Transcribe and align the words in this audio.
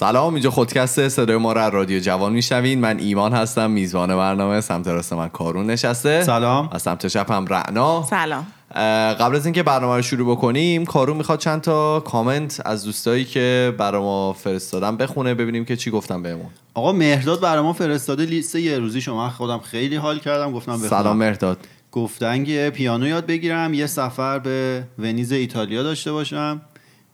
سلام 0.00 0.34
اینجا 0.34 0.50
خودکسته 0.50 1.08
صدای 1.08 1.36
ما 1.36 1.52
را 1.52 1.68
رادیو 1.68 2.00
جوان 2.00 2.32
میشنوین. 2.32 2.80
من 2.80 2.98
ایمان 2.98 3.32
هستم 3.32 3.70
میزبان 3.70 4.16
برنامه 4.16 4.60
سمت 4.60 4.88
راست 4.88 5.12
من 5.12 5.28
کارون 5.28 5.66
نشسته. 5.66 6.22
سلام. 6.22 6.68
از 6.72 6.82
سمت 6.82 7.06
چپ 7.06 7.32
هم 7.32 7.46
رعنا. 7.46 8.02
سلام. 8.10 8.46
قبل 9.20 9.36
از 9.36 9.46
اینکه 9.46 9.62
برنامه 9.62 9.96
رو 9.96 10.02
شروع 10.02 10.36
بکنیم 10.36 10.84
کارون 10.84 11.16
می‌خواد 11.16 11.38
چند 11.38 11.60
تا 11.60 12.00
کامنت 12.00 12.60
از 12.64 12.84
دوستایی 12.84 13.24
که 13.24 13.74
برای 13.78 14.02
ما 14.02 14.32
فرستادن 14.32 14.96
بخونه 14.96 15.34
ببینیم 15.34 15.64
که 15.64 15.76
چی 15.76 15.90
گفتن 15.90 16.22
بهمون. 16.22 16.50
آقا 16.74 16.92
مهرداد 16.92 17.40
برای 17.40 17.62
ما 17.62 17.72
فرستاده 17.72 18.24
لیست 18.24 18.56
یه 18.56 18.78
روزی. 18.78 19.00
شما 19.00 19.30
خودم 19.30 19.58
خیلی 19.58 19.96
حال 19.96 20.18
کردم 20.18 20.52
گفتم 20.52 20.72
بخونم. 20.72 20.88
سلام 20.88 21.16
مرداد 21.16 21.58
گفتن 21.92 22.44
که 22.44 22.72
پیانو 22.74 23.06
یاد 23.06 23.26
بگیرم 23.26 23.74
یه 23.74 23.86
سفر 23.86 24.38
به 24.38 24.82
ونیز 24.98 25.32
ایتالیا 25.32 25.82
داشته 25.82 26.12
باشم. 26.12 26.60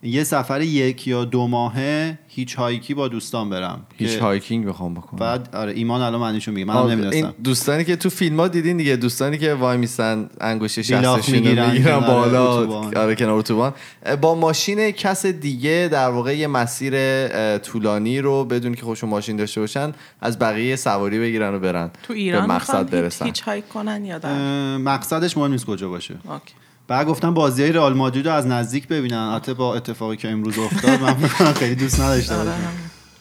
یه 0.07 0.23
سفر 0.23 0.61
یک 0.61 1.07
یا 1.07 1.25
دو 1.25 1.47
ماهه 1.47 2.19
hitchhike 2.27 2.55
ی 2.55 2.93
با 2.93 3.07
دوستان 3.07 3.49
برم 3.49 3.81
hitch 3.97 4.11
که 4.11 4.21
hiking 4.21 4.65
بخوام 4.65 4.93
بکنم. 4.93 5.19
بعد 5.19 5.55
آره 5.55 5.71
ایمان 5.71 6.01
الان 6.01 6.21
معنیشو 6.21 6.51
میگه 6.51 6.65
منم 6.65 6.87
نمی‌دونستم 6.87 7.25
این 7.25 7.33
دوستانی 7.43 7.83
که 7.83 7.95
تو 7.95 8.09
فیلم 8.09 8.39
ها 8.39 8.47
دیدین 8.47 8.77
دیگه 8.77 8.95
دوستانی 8.95 9.37
که 9.37 9.53
وای 9.53 9.77
میستن 9.77 10.29
انگوش 10.41 10.79
بیلاخ 10.79 11.19
شستشون 11.19 11.35
می‌گیرن 11.35 11.71
می‌گیرن 11.71 11.99
بالا. 11.99 12.67
آره 12.81 13.15
کنار 13.15 13.37
اتوبان 13.37 13.73
با 14.21 14.35
ماشین 14.35 14.91
کس 14.91 15.25
دیگه 15.25 15.89
در 15.91 16.09
واقع 16.09 16.37
یه 16.37 16.47
مسیر 16.47 17.27
طولانی 17.57 18.19
رو 18.19 18.45
بدون 18.45 18.73
که 18.73 18.81
خودشون 18.81 19.09
ماشین 19.09 19.35
داشته 19.35 19.61
باشن 19.61 19.91
از 20.21 20.39
بقیه 20.39 20.75
سواری 20.75 21.19
بگیرن 21.19 21.53
و 21.53 21.59
برن. 21.59 21.91
تو 22.03 22.13
ایران 22.13 22.47
به 22.47 22.53
مقصد 22.53 22.89
برسن. 22.89 23.25
hitch 23.25 23.41
hike 23.41 23.69
کنن 23.69 24.05
یا 24.05 24.17
در؟ 24.17 24.77
مقصدش 24.77 25.37
مهم 25.37 25.51
نیست 25.51 25.65
کجا 25.65 25.89
باشه. 25.89 26.15
okay. 26.29 26.53
بعد 26.87 27.07
گفتم 27.07 27.33
بازی 27.33 27.61
های 27.61 27.71
رئال 27.71 27.93
مادرید 27.93 28.27
رو 28.27 28.33
از 28.33 28.47
نزدیک 28.47 28.87
ببینن. 28.87 29.33
حتی 29.35 29.53
با 29.53 29.75
اتفاقی 29.75 30.17
که 30.17 30.29
امروز 30.29 30.59
افتاد 30.59 31.01
من 31.01 31.53
خیلی 31.53 31.75
دوست 31.75 32.01
نداشته 32.01 32.35
آره،. 32.35 32.51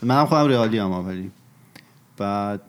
منم 0.03 0.27
خودم 0.27 0.48
رئالی 0.48 0.78
هم 0.78 1.06
ولی. 1.06 1.31
بعد 2.17 2.61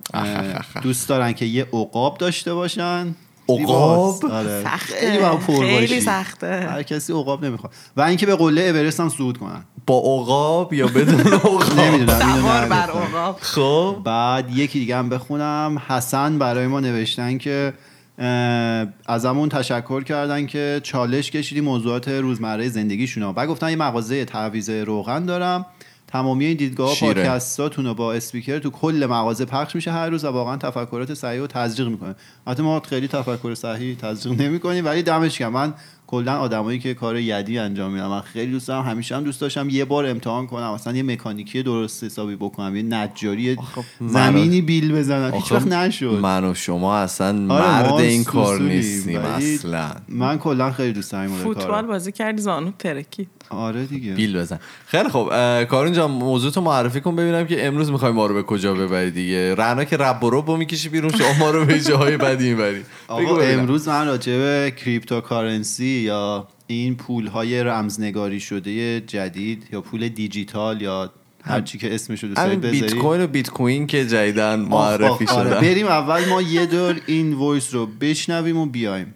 دوست 0.82 1.10
دارن 1.10 1.34
که 1.34 1.46
یه 1.46 1.68
عقاب 1.74 2.18
داشته 2.18 2.54
باشن. 2.54 3.16
عقاب؟ 3.50 4.26
آره. 4.26 4.64
سخته. 4.64 4.96
خیلی 4.96 5.18
پر 5.18 5.66
خیلی. 5.66 6.02
سخته. 6.02 6.68
هر 6.72 6.84
کسی 6.84 7.14
عقاب 7.14 7.46
نمی‌خواد. 7.46 7.74
و 7.98 8.02
اینکه 8.02 8.26
به 8.26 8.36
قله 8.36 8.62
اورست 8.62 9.00
هم 9.00 9.10
صعود 9.10 9.38
کنن. 9.38 9.64
با 9.88 9.98
عقاب 9.98 10.74
یا 10.74 10.88
بدون 10.88 11.20
عقاب؟ 11.34 11.80
نمی‌دونم 11.80 12.20
سوار 12.20 12.66
بر 12.66 12.90
عقاب. 12.90 13.38
خب. 13.40 13.98
بعد 14.04 14.58
یکی 14.58 14.80
دیگه 14.80 14.98
هم 14.98 15.10
بخونم. 15.10 15.82
حسن 15.88 16.40
برای 16.40 16.68
ما 16.68 16.80
نوشتن 16.80 17.38
که 17.38 17.74
اه، 18.18 18.88
ازمون 19.06 19.50
تشکر 19.50 20.04
کردن 20.04 20.46
که 20.46 20.80
چالش 20.84 21.32
کشیدی 21.32 21.62
موضوعات 21.62 22.08
روزمره 22.08 22.70
زندگیشون 22.70 23.32
بعد 23.32 23.50
گفتن 23.50 23.70
یه 23.70 23.76
مغازه 23.76 24.26
تعویض 24.26 24.70
روغن 24.70 25.26
دارم. 25.26 25.66
تمامی 26.08 26.46
این 26.46 26.58
دیدگاه. 26.58 27.00
پادکستاتون 27.00 27.86
رو 27.86 27.94
با 27.94 28.14
اسپیکر 28.14 28.60
تو 28.60 28.70
کل 28.70 29.08
مغازه 29.10 29.46
پخش 29.46 29.76
میشه 29.76 29.92
هر 29.92 30.10
روز 30.10 30.26
و 30.26 30.28
واقعا 30.28 30.58
تفکرات 30.58 31.14
صحیح 31.14 31.40
رو 31.40 31.48
تزریق 31.48 31.88
می‌کنه. 31.88 32.16
البته 32.48 32.64
ما 32.64 32.80
خیلی 32.80 33.08
تفکر 33.08 33.56
صحیح 33.56 33.96
تزریق 33.96 34.42
نمی‌کنیم 34.42 34.86
ولی 34.86 35.04
دمش 35.04 35.38
گرم. 35.38 35.52
من 35.52 35.74
کلا 36.08 36.38
آدمایی 36.38 36.80
که 36.80 36.94
کار 36.94 37.18
یدی 37.18 37.58
انجام 37.58 37.92
میدن 37.92 38.08
من 38.08 38.22
خیلی 38.22 38.52
دوست 38.52 38.68
دارم. 38.68 38.84
همیشه 38.84 39.16
هم 39.16 39.24
دوست 39.24 39.42
داشتم 39.42 39.70
یه 39.70 39.86
بار 39.86 40.06
امتحان 40.06 40.48
کنم 40.48 40.74
مثلا 40.74 40.96
یه 40.96 41.04
مکانیکی 41.04 41.64
درست 41.64 42.04
حسابی 42.04 42.36
بکنم 42.36 42.76
یه 42.76 42.84
نجاری 42.84 43.58
زمینی 44.00 44.62
بیل 44.62 44.94
بزنم. 44.94 45.34
هیچ 45.34 45.44
آخه 45.44 45.56
وقت 45.56 45.68
نشد. 45.68 46.20
من 46.22 46.44
و 46.44 46.54
شما 46.54 46.98
اصلا 46.98 47.28
آره، 47.28 47.84
مرد 47.84 47.94
این 47.94 48.24
کار 48.24 48.62
نیستیم 48.62 49.18
اصلا. 49.18 49.92
من 50.10 50.38
کلا 50.38 50.72
خیلی 50.72 50.94
دوست 50.94 51.12
دارم 51.12 51.28
فوتبال. 51.28 51.86
بازی 51.86 52.12
کردی 52.12 52.42
زانو 52.42 52.72
ترکی. 52.80 53.28
آره 53.50 53.86
دیگه. 53.86 54.14
بیل 54.14 54.38
بزن. 54.40 54.60
خیلی 54.86 55.10
خب 55.10 55.30
کارون 55.64 55.94
جان 55.94 56.12
موضوع 56.12 56.52
تو 56.52 56.62
معرفی 56.62 57.02
کن 57.02 57.16
ببینم 57.16 57.48
که 57.48 57.68
امروز 57.68 57.92
می‌خوای 57.92 58.12
ما 58.12 58.26
رو 58.26 58.34
به 58.34 58.44
کجا 58.44 58.74
ببری 58.74 59.12
دیگه. 59.12 59.56
رعنا 59.56 59.84
که 59.84 59.98
رب 59.98 60.24
و 60.24 60.30
رب 60.30 60.52
می‌کشی 60.52 60.90
بیرون 60.90 61.12
شما 61.12 61.34
ما 61.40 61.52
رو 61.52 61.66
به 61.66 61.80
جاهای 61.80 62.18
بدی 62.18 62.50
می‌بری. 62.50 62.82
آقا 63.08 63.40
امروز 63.40 63.88
من 63.88 64.08
راجع 64.08 64.38
به 64.38 64.74
cryptocurrency 64.78 65.97
یا 65.98 66.48
این 66.68 66.96
پول 66.96 67.28
های 67.28 67.64
رمزنگاری 67.64 68.40
شده 68.40 69.02
جدید 69.02 69.68
یا 69.72 69.82
پول 69.82 70.10
دیجیتال 70.10 70.82
یا 70.82 71.12
هر 71.44 71.62
چی 71.62 71.78
که 71.78 71.96
اسمش 71.96 72.24
رو 72.24 72.30
دوست 72.30 72.48
بیت 72.48 72.96
کوین 72.96 73.22
و 73.22 73.28
بیت 73.28 73.50
کوین 73.50 73.88
که 73.88 74.06
جدیدن 74.06 74.60
معرفی 74.60 75.26
آخ، 75.26 75.32
آخ، 75.32 75.38
آره. 75.38 75.50
شدن. 75.50 75.62
بریم 75.62 75.88
اول 75.88 76.26
ما 76.26 76.42
یه 76.42 76.66
دور 76.66 77.02
این 77.06 77.34
voice 77.34 77.74
رو 77.74 77.86
بشنویم 77.86 78.58
و 78.58 78.66
بیایم. 78.66 79.16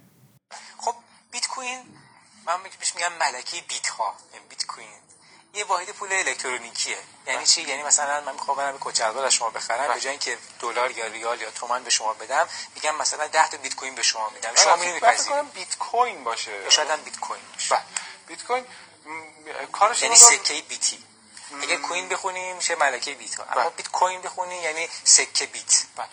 خب 0.78 0.94
بیت 1.32 1.48
کوین 1.48 1.78
من 2.48 2.54
بهش 2.64 2.94
میگم 2.96 3.12
ملکه 3.20 3.58
بیت 3.70 3.88
ها 3.88 4.14
یه 5.54 5.64
واحد 5.64 5.90
پول 5.90 6.14
الکترونیکیه. 6.14 6.98
یعنی 7.28 7.46
چی؟ 7.46 7.62
یعنی 7.62 7.84
مثلا 7.84 8.22
من 8.22 8.34
می‌خوام 8.34 8.58
برم 8.58 8.78
کچلوار 8.80 9.26
از 9.26 9.34
شما 9.34 9.50
بخرم 9.50 9.94
به 9.94 10.00
جای 10.00 10.10
اینکه 10.10 10.38
دلار 10.60 10.92
یا 10.92 11.06
ریال 11.08 11.42
یا 11.42 11.52
تومن 11.52 11.84
به 11.84 11.90
شما 11.90 12.14
بدم 12.14 12.48
میگم 12.76 12.96
مثلا 12.96 13.28
10 13.28 13.50
تا 13.50 13.58
بیت 13.58 13.76
کوین 13.76 13.96
به 13.96 14.02
شما 14.04 14.30
میدم. 14.30 14.56
شما 14.56 14.76
میری 14.76 15.00
فکر 15.00 15.10
میپذیری 15.10 15.30
کنم 15.30 15.48
بیت 15.50 15.78
کوین 15.78 16.24
باشه. 16.24 16.70
شاید 16.70 16.90
هم 16.90 17.02
بیت 17.02 17.20
کوین 17.20 17.42
باشه. 17.54 17.76
بله. 17.76 17.84
بیت 18.28 18.44
کوین 18.44 18.66
کارش 19.72 20.02
یعنی 20.02 20.16
اینه 20.16 20.38
که- 20.38 20.44
سکه 20.44 20.62
بیتی. 20.62 21.04
اگه 21.62 21.78
کوین 21.78 22.10
بخونی 22.10 22.54
میشه 22.54 22.76
ملکه 22.76 23.14
بیت. 23.14 23.40
اما 23.40 23.62
بله. 23.62 23.70
بیت 23.70 23.88
کوین 23.88 24.22
بخونی 24.22 24.56
یعنی 24.56 24.90
سکه 25.04 25.46
بیت. 25.46 25.84
بله. 25.96 26.08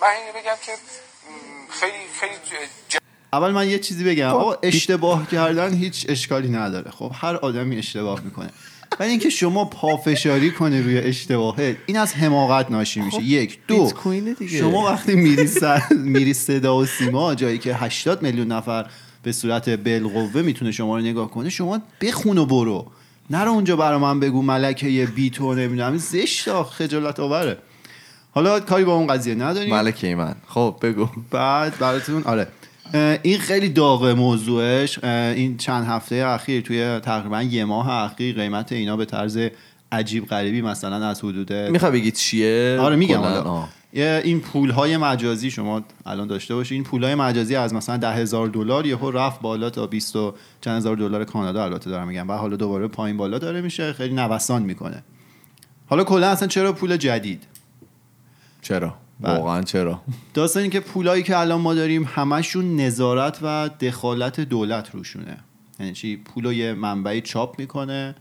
من 0.00 0.08
اینو 0.08 0.32
بگم 0.32 0.56
که 0.56 0.78
خیلی 1.80 2.10
خیلی 2.20 2.40
اول 3.36 3.50
من 3.50 3.68
یه 3.68 3.78
چیزی 3.78 4.04
بگم. 4.04 4.28
آقا 4.28 4.54
اشتباه 4.62 5.30
کردن 5.30 5.74
هیچ 5.74 6.06
اشکالی 6.08 6.48
نداره. 6.48 6.90
خب 6.90 7.12
هر 7.14 7.36
آدمی 7.36 7.78
اشتباه 7.78 8.20
می‌کنه. 8.24 8.50
ولی 9.00 9.10
اینکه 9.10 9.30
شما 9.30 9.64
پافشاری 9.64 10.50
کنه 10.50 10.82
روی 10.82 10.98
اشتباهه 10.98 11.76
این 11.86 11.98
از 11.98 12.14
حماقت 12.14 12.70
ناشی 12.70 13.00
میشه. 13.00 13.22
یک. 13.22 13.58
دو. 13.68 13.92
دیگه. 14.38 14.58
شما 14.58 14.84
وقتی 14.84 15.14
میری 15.14 15.46
سر 15.46 15.82
میری 15.96 16.34
صدا 16.34 16.76
و 16.76 16.86
سیما 16.86 17.34
جایی 17.34 17.58
که 17.58 17.74
80 17.74 18.22
میلیون 18.22 18.52
نفر 18.52 18.86
به 19.22 19.32
صورت 19.32 19.68
بالقوه 19.68 20.42
می‌تونه 20.42 20.72
شما 20.72 20.96
رو 20.96 21.02
نگاه 21.02 21.30
کنه 21.30 21.48
شما 21.48 21.80
بخون 22.00 22.38
و 22.38 22.46
برو. 22.46 22.86
نرو 23.30 23.50
اونجا 23.50 23.76
برا 23.76 23.98
من 23.98 24.20
بگو 24.20 24.42
ملکه 24.42 24.88
یه 24.88 25.06
بیتو 25.06 25.54
نمی‌دونم. 25.54 25.96
زشت 25.96 26.62
خجالت 26.62 27.20
آوره. 27.20 27.58
حالا 28.30 28.60
کاری 28.60 28.84
با 28.84 28.94
اون 28.94 29.06
قضیه 29.06 29.34
نداریم. 29.34 29.74
ملکه 29.74 30.14
من. 30.14 30.34
خب 30.46 30.76
بگو. 30.82 31.08
بعد 31.30 31.78
براتون 31.78 32.22
آره. 32.22 32.48
این 33.22 33.38
خیلی 33.38 33.68
داغه 33.68 34.14
موضوعش. 34.14 35.04
این 35.04 35.56
چند 35.56 35.86
هفته 35.86 36.14
اخیر 36.14 36.60
توی 36.60 37.00
تقریبا 37.00 37.42
یه 37.42 37.64
ماه 37.64 37.90
اخیر 37.90 38.36
قیمت 38.36 38.72
اینا 38.72 38.96
به 38.96 39.04
طرز 39.04 39.38
عجیب 39.92 40.26
غریبی 40.26 40.62
مثلا 40.62 41.06
از 41.06 41.24
حدود 41.24 41.52
می‌خوای 41.52 41.92
بگی 41.92 42.10
چیه؟ 42.10 42.78
آره 42.80 42.96
میگم. 42.96 43.22
این 43.92 44.40
پول 44.40 44.70
های 44.70 44.96
مجازی 44.96 45.50
شما 45.50 45.82
الان 46.06 46.28
داشته 46.28 46.54
باشید 46.54 46.74
این 46.74 46.84
پول 46.84 47.04
های 47.04 47.14
مجازی 47.14 47.56
از 47.56 47.74
مثلا 47.74 47.96
ده 47.96 48.12
هزار 48.12 48.48
دلار 48.48 48.86
یهو 48.86 49.10
رفت 49.10 49.40
بالا 49.40 49.70
تا 49.70 49.86
20 49.86 50.16
و 50.16 50.34
چند 50.60 50.76
هزار 50.76 50.96
دلار 50.96 51.24
کانادا 51.24 51.64
البته 51.64 51.90
دارم 51.90 52.08
میگم. 52.08 52.28
و 52.28 52.32
حالا 52.32 52.56
دوباره 52.56 52.88
پایین 52.88 53.16
بالا 53.16 53.38
داره 53.38 53.60
میشه. 53.60 53.92
خیلی 53.92 54.14
نوسان 54.14 54.62
می‌کنه. 54.62 55.02
حالا 55.86 56.04
کلا 56.04 56.28
اصلا 56.28 56.48
چرا 56.48 56.72
پول 56.72 56.96
جدید؟ 56.96 57.42
چرا. 58.62 58.94
واقعا 59.20 59.62
چرا؟ 59.62 60.02
داستان 60.34 60.62
این 60.62 60.70
که 60.70 60.80
پولایی 60.80 61.22
که 61.22 61.38
الان 61.38 61.60
ما 61.60 61.74
داریم 61.74 62.04
همشون 62.04 62.76
نظارت 62.76 63.38
و 63.42 63.70
دخالت 63.80 64.40
دولت 64.40 64.90
روشونه. 64.90 65.36
یعنی 65.80 65.92
چی؟ 65.92 66.16
پول 66.16 66.44
یه 66.44 66.72
منبعی 66.72 67.20
چاپ 67.20 67.58
می‌کنه 67.58 68.14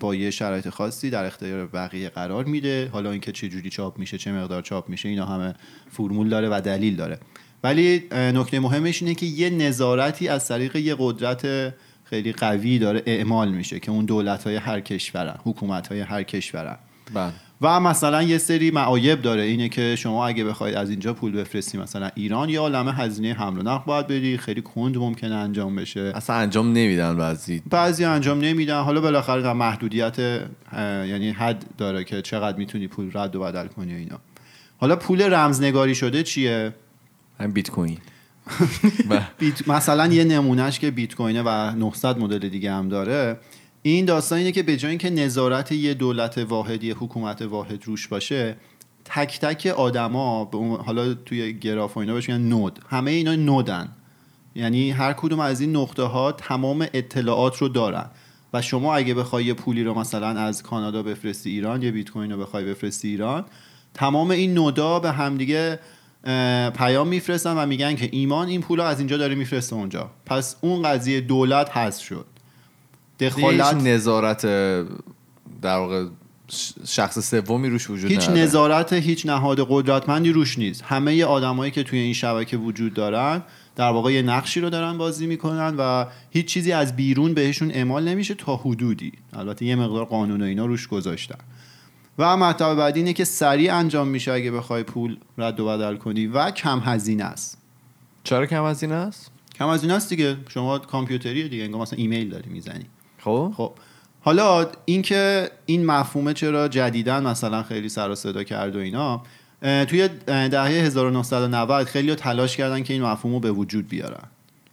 با 0.00 0.14
یه 0.14 0.30
شرایط 0.30 0.68
خاصی 0.68 1.10
در 1.10 1.24
اختیار 1.24 1.66
بقیه 1.66 2.08
قرار 2.08 2.44
میده. 2.44 2.90
حالا 2.92 3.10
اینکه 3.10 3.32
چه 3.32 3.48
جوری 3.48 3.70
چاپ 3.70 3.98
میشه 3.98 4.18
چه 4.18 4.32
مقدار 4.32 4.62
چاپ 4.62 4.88
میشه 4.88 5.08
اینا 5.08 5.26
همه 5.26 5.54
فرمول 5.90 6.28
داره 6.28 6.48
و 6.48 6.60
دلیل 6.60 6.96
داره. 6.96 7.18
ولی 7.64 8.02
نکته 8.12 8.60
مهمش 8.60 9.02
اینه 9.02 9.14
که 9.14 9.26
یه 9.26 9.50
نظارتی 9.50 10.28
از 10.28 10.48
طریق 10.48 10.76
یه 10.76 10.96
قدرت 10.98 11.74
خیلی 12.04 12.32
قوی 12.32 12.78
داره 12.78 13.02
اعمال 13.06 13.48
میشه 13.48 13.80
که 13.80 13.90
اون 13.90 14.04
دولت 14.04 14.44
های 14.44 14.56
هر 14.56 14.80
کشورن 14.80 15.34
حکومت 15.44 15.88
های 15.88 16.00
هر 16.00 16.22
کشورن. 16.22 16.76
بله. 17.14 17.32
و 17.60 17.80
مثلا 17.80 18.22
یه 18.22 18.38
سری 18.38 18.70
معایب 18.70 19.22
داره. 19.22 19.42
اینه 19.42 19.68
که 19.68 19.96
شما 19.96 20.26
اگه 20.26 20.44
بخواید 20.44 20.74
از 20.74 20.90
اینجا 20.90 21.14
پول 21.14 21.32
بفرستی 21.32 21.78
مثلا 21.78 22.10
ایران 22.14 22.48
یا 22.48 22.60
عالمه 22.60 22.92
هزینه 22.92 23.32
حمل 23.32 23.58
و 23.58 23.62
نقل 23.62 23.84
باید 23.86 24.06
بدی 24.06 24.38
خیلی 24.38 24.62
کند 24.62 24.96
ممکنه 24.96 25.34
انجام 25.34 25.76
بشه. 25.76 26.12
اصلا 26.14 26.36
انجام 26.36 26.72
نمیدن 26.72 27.16
بعضی. 27.16 27.62
بعضی 27.70 28.04
انجام 28.04 28.40
نمیدن. 28.40 28.82
حالا 28.82 29.00
بالاخره 29.00 29.42
در 29.42 29.52
محدودیت 29.52 30.18
یعنی 31.08 31.30
حد 31.30 31.64
داره 31.78 32.04
که 32.04 32.22
چقدر 32.22 32.58
می‌تونی 32.58 32.88
پول 32.88 33.10
رد 33.14 33.36
و 33.36 33.40
بدل 33.40 33.66
کنی 33.66 33.94
اینا. 33.94 34.18
حالا 34.78 34.96
پول 34.96 35.34
رمزنگاری 35.34 35.94
شده 35.94 36.22
چیه؟ 36.22 36.74
بیت 37.54 37.70
کوین. 37.70 37.98
مثلا 39.66 40.06
یه 40.06 40.24
نمونهش 40.24 40.78
که 40.78 40.90
بیت 40.90 41.14
کوینه 41.14 41.42
و 41.42 41.70
900 41.76 42.18
مدل 42.18 42.48
دیگه 42.48 42.72
هم 42.72 42.88
داره 42.88 43.36
این 43.90 44.04
داستان 44.04 44.38
اینه 44.38 44.52
که 44.52 44.62
به 44.62 44.76
جای 44.76 44.88
اینکه 44.88 45.10
نظارت 45.10 45.72
یه 45.72 45.94
دولت 45.94 46.38
واحد 46.38 46.84
یه 46.84 46.94
حکومت 46.94 47.42
واحد 47.42 47.84
روش 47.84 48.08
باشه 48.08 48.56
تک 49.04 49.40
تک 49.40 49.66
آدما 49.66 50.50
حالا 50.86 51.14
توی 51.14 51.52
گراف 51.52 51.96
و 51.96 52.00
اینا 52.00 52.14
بهش 52.14 52.28
میگن 52.28 52.42
نود. 52.42 52.78
همه 52.88 53.10
اینا 53.10 53.34
نودن. 53.34 53.88
یعنی 54.54 54.90
هر 54.90 55.12
کدوم 55.12 55.40
از 55.40 55.60
این 55.60 55.76
نقطه 55.76 56.02
ها 56.02 56.32
تمام 56.32 56.86
اطلاعات 56.94 57.56
رو 57.56 57.68
دارن. 57.68 58.10
و 58.52 58.62
شما 58.62 58.94
اگه 58.94 59.14
بخوای 59.14 59.44
یه 59.44 59.54
پولی 59.54 59.84
رو 59.84 59.98
مثلا 59.98 60.28
از 60.28 60.62
کانادا 60.62 61.02
بفرستی 61.02 61.50
ایران 61.50 61.82
یه 61.82 61.90
بیت 61.90 62.10
کوین 62.10 62.32
رو 62.32 62.38
بخوای 62.38 62.64
بفرستی 62.64 63.08
ایران 63.08 63.44
تمام 63.94 64.30
این 64.30 64.54
نودا 64.54 65.00
به 65.00 65.12
همدیگه 65.12 65.78
پیام 66.76 67.08
میفرستن 67.08 67.54
و 67.58 67.66
میگن 67.66 67.94
که 67.94 68.08
ایمان 68.12 68.48
این 68.48 68.60
پول 68.60 68.78
رو 68.78 68.84
از 68.84 68.98
اینجا 68.98 69.16
داره 69.16 69.34
میفرسته 69.34 69.76
اونجا. 69.76 70.10
پس 70.26 70.56
اون 70.60 70.82
قضیه 70.82 71.20
دولت 71.20 71.70
هست 71.70 72.00
شد. 72.00 72.26
دخالت. 73.20 73.74
نظارت 73.74 74.42
در 75.62 75.76
واقع 75.76 76.06
شخص 76.86 77.30
سومی 77.30 77.68
روش 77.68 77.90
وجود 77.90 78.10
هیچ 78.10 78.22
نداره. 78.22 78.40
نظارت 78.40 78.92
هیچ 78.92 79.26
نهاد 79.26 79.66
قدرتمندی 79.68 80.32
روش 80.32 80.58
نیست. 80.58 80.82
همه 80.82 81.24
آدمایی 81.24 81.70
که 81.70 81.82
توی 81.82 81.98
این 81.98 82.12
شبکه 82.12 82.56
وجود 82.56 82.94
دارن 82.94 83.42
در 83.76 83.90
واقع 83.90 84.12
یه 84.12 84.22
نقشی 84.22 84.60
رو 84.60 84.70
دارن 84.70 84.98
بازی 84.98 85.26
می‌کنن 85.26 85.74
و 85.78 86.06
هیچ 86.30 86.46
چیزی 86.46 86.72
از 86.72 86.96
بیرون 86.96 87.34
بهشون 87.34 87.70
اعمال 87.70 88.08
نمیشه 88.08 88.34
تا 88.34 88.56
حدودی. 88.56 89.12
البته 89.32 89.64
یه 89.64 89.76
مقدار 89.76 90.04
قانون 90.04 90.42
و 90.42 90.44
اینا 90.44 90.66
روش 90.66 90.88
گذاشتن. 90.88 91.38
و 92.18 92.36
مطلب 92.36 92.76
بعدی 92.76 93.00
اینه 93.00 93.12
که 93.12 93.24
سریع 93.24 93.74
انجام 93.74 94.08
میشه 94.08 94.32
اگه 94.32 94.50
بخوای 94.50 94.82
پول 94.82 95.16
رد 95.38 95.60
و 95.60 95.66
بدل 95.66 95.96
کنی 95.96 96.26
و 96.26 96.50
کم 96.50 96.80
هزینه 96.84 97.24
است. 97.24 97.58
چرا 98.24 98.46
کم 98.46 98.64
این 98.64 98.92
است؟ 98.92 99.30
کم 99.58 99.70
هزینه 99.70 99.94
است 99.94 100.08
دیگه. 100.08 100.36
شما 100.48 100.78
کامپیوتری 100.78 101.48
دیگه 101.48 101.64
انگار 101.64 101.80
مثلا 101.80 101.98
ایمیل 101.98 102.28
داری 102.28 102.50
می‌زنی. 102.50 102.84
خب؟ 103.26 103.52
خب. 103.56 103.72
حالا 104.20 104.66
اینکه 104.84 105.50
این 105.66 105.86
مفهومه 105.86 106.32
چرا 106.32 106.68
جدیدن 106.68 107.26
مثلا 107.26 107.62
خیلی 107.62 107.88
سر 107.88 108.10
و 108.10 108.14
صدا 108.14 108.44
کرد 108.44 108.76
و 108.76 108.78
اینا 108.78 109.22
توی 109.62 110.08
دهه 110.26 110.68
1990 110.68 111.86
خیلی 111.86 112.14
تلاش 112.14 112.56
کردن 112.56 112.82
که 112.82 112.92
این 112.92 113.02
مفهوم 113.02 113.34
رو 113.34 113.40
به 113.40 113.52
وجود 113.52 113.88
بیارن. 113.88 114.24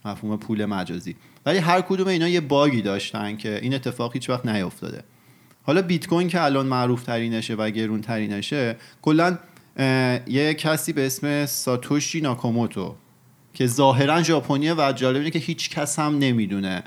مفهوم 0.04 0.36
پول 0.36 0.64
مجازی. 0.64 1.16
ولی 1.46 1.58
هر 1.58 1.80
کدوم 1.80 2.08
اینا 2.08 2.28
یه 2.28 2.40
باگی 2.40 2.82
داشتن 2.82 3.36
که 3.36 3.58
این 3.62 3.74
اتفاق 3.74 4.12
هیچ 4.12 4.30
وقت 4.30 4.46
نیافتاده. 4.46 5.04
حالا 5.62 5.82
بیت 5.82 6.06
کوین 6.06 6.28
که 6.28 6.42
الان 6.42 6.66
معروف 6.66 7.02
ترینشه 7.02 7.54
و 7.54 7.70
گرون 7.70 8.00
ترینشه 8.00 8.76
کلا 9.02 9.38
یه 10.26 10.54
کسی 10.58 10.92
به 10.92 11.06
اسم 11.06 11.46
ساتوشی 11.46 12.20
ناکاموتو 12.20 12.94
که 13.54 13.66
ظاهرا 13.66 14.22
ژاپنیه 14.22 14.74
و 14.74 14.92
جالب 14.96 15.16
اینه 15.16 15.30
که 15.30 15.38
هیچ 15.38 15.70
کس 15.70 15.98
هم 15.98 16.18
نمی‌دونه 16.18 16.82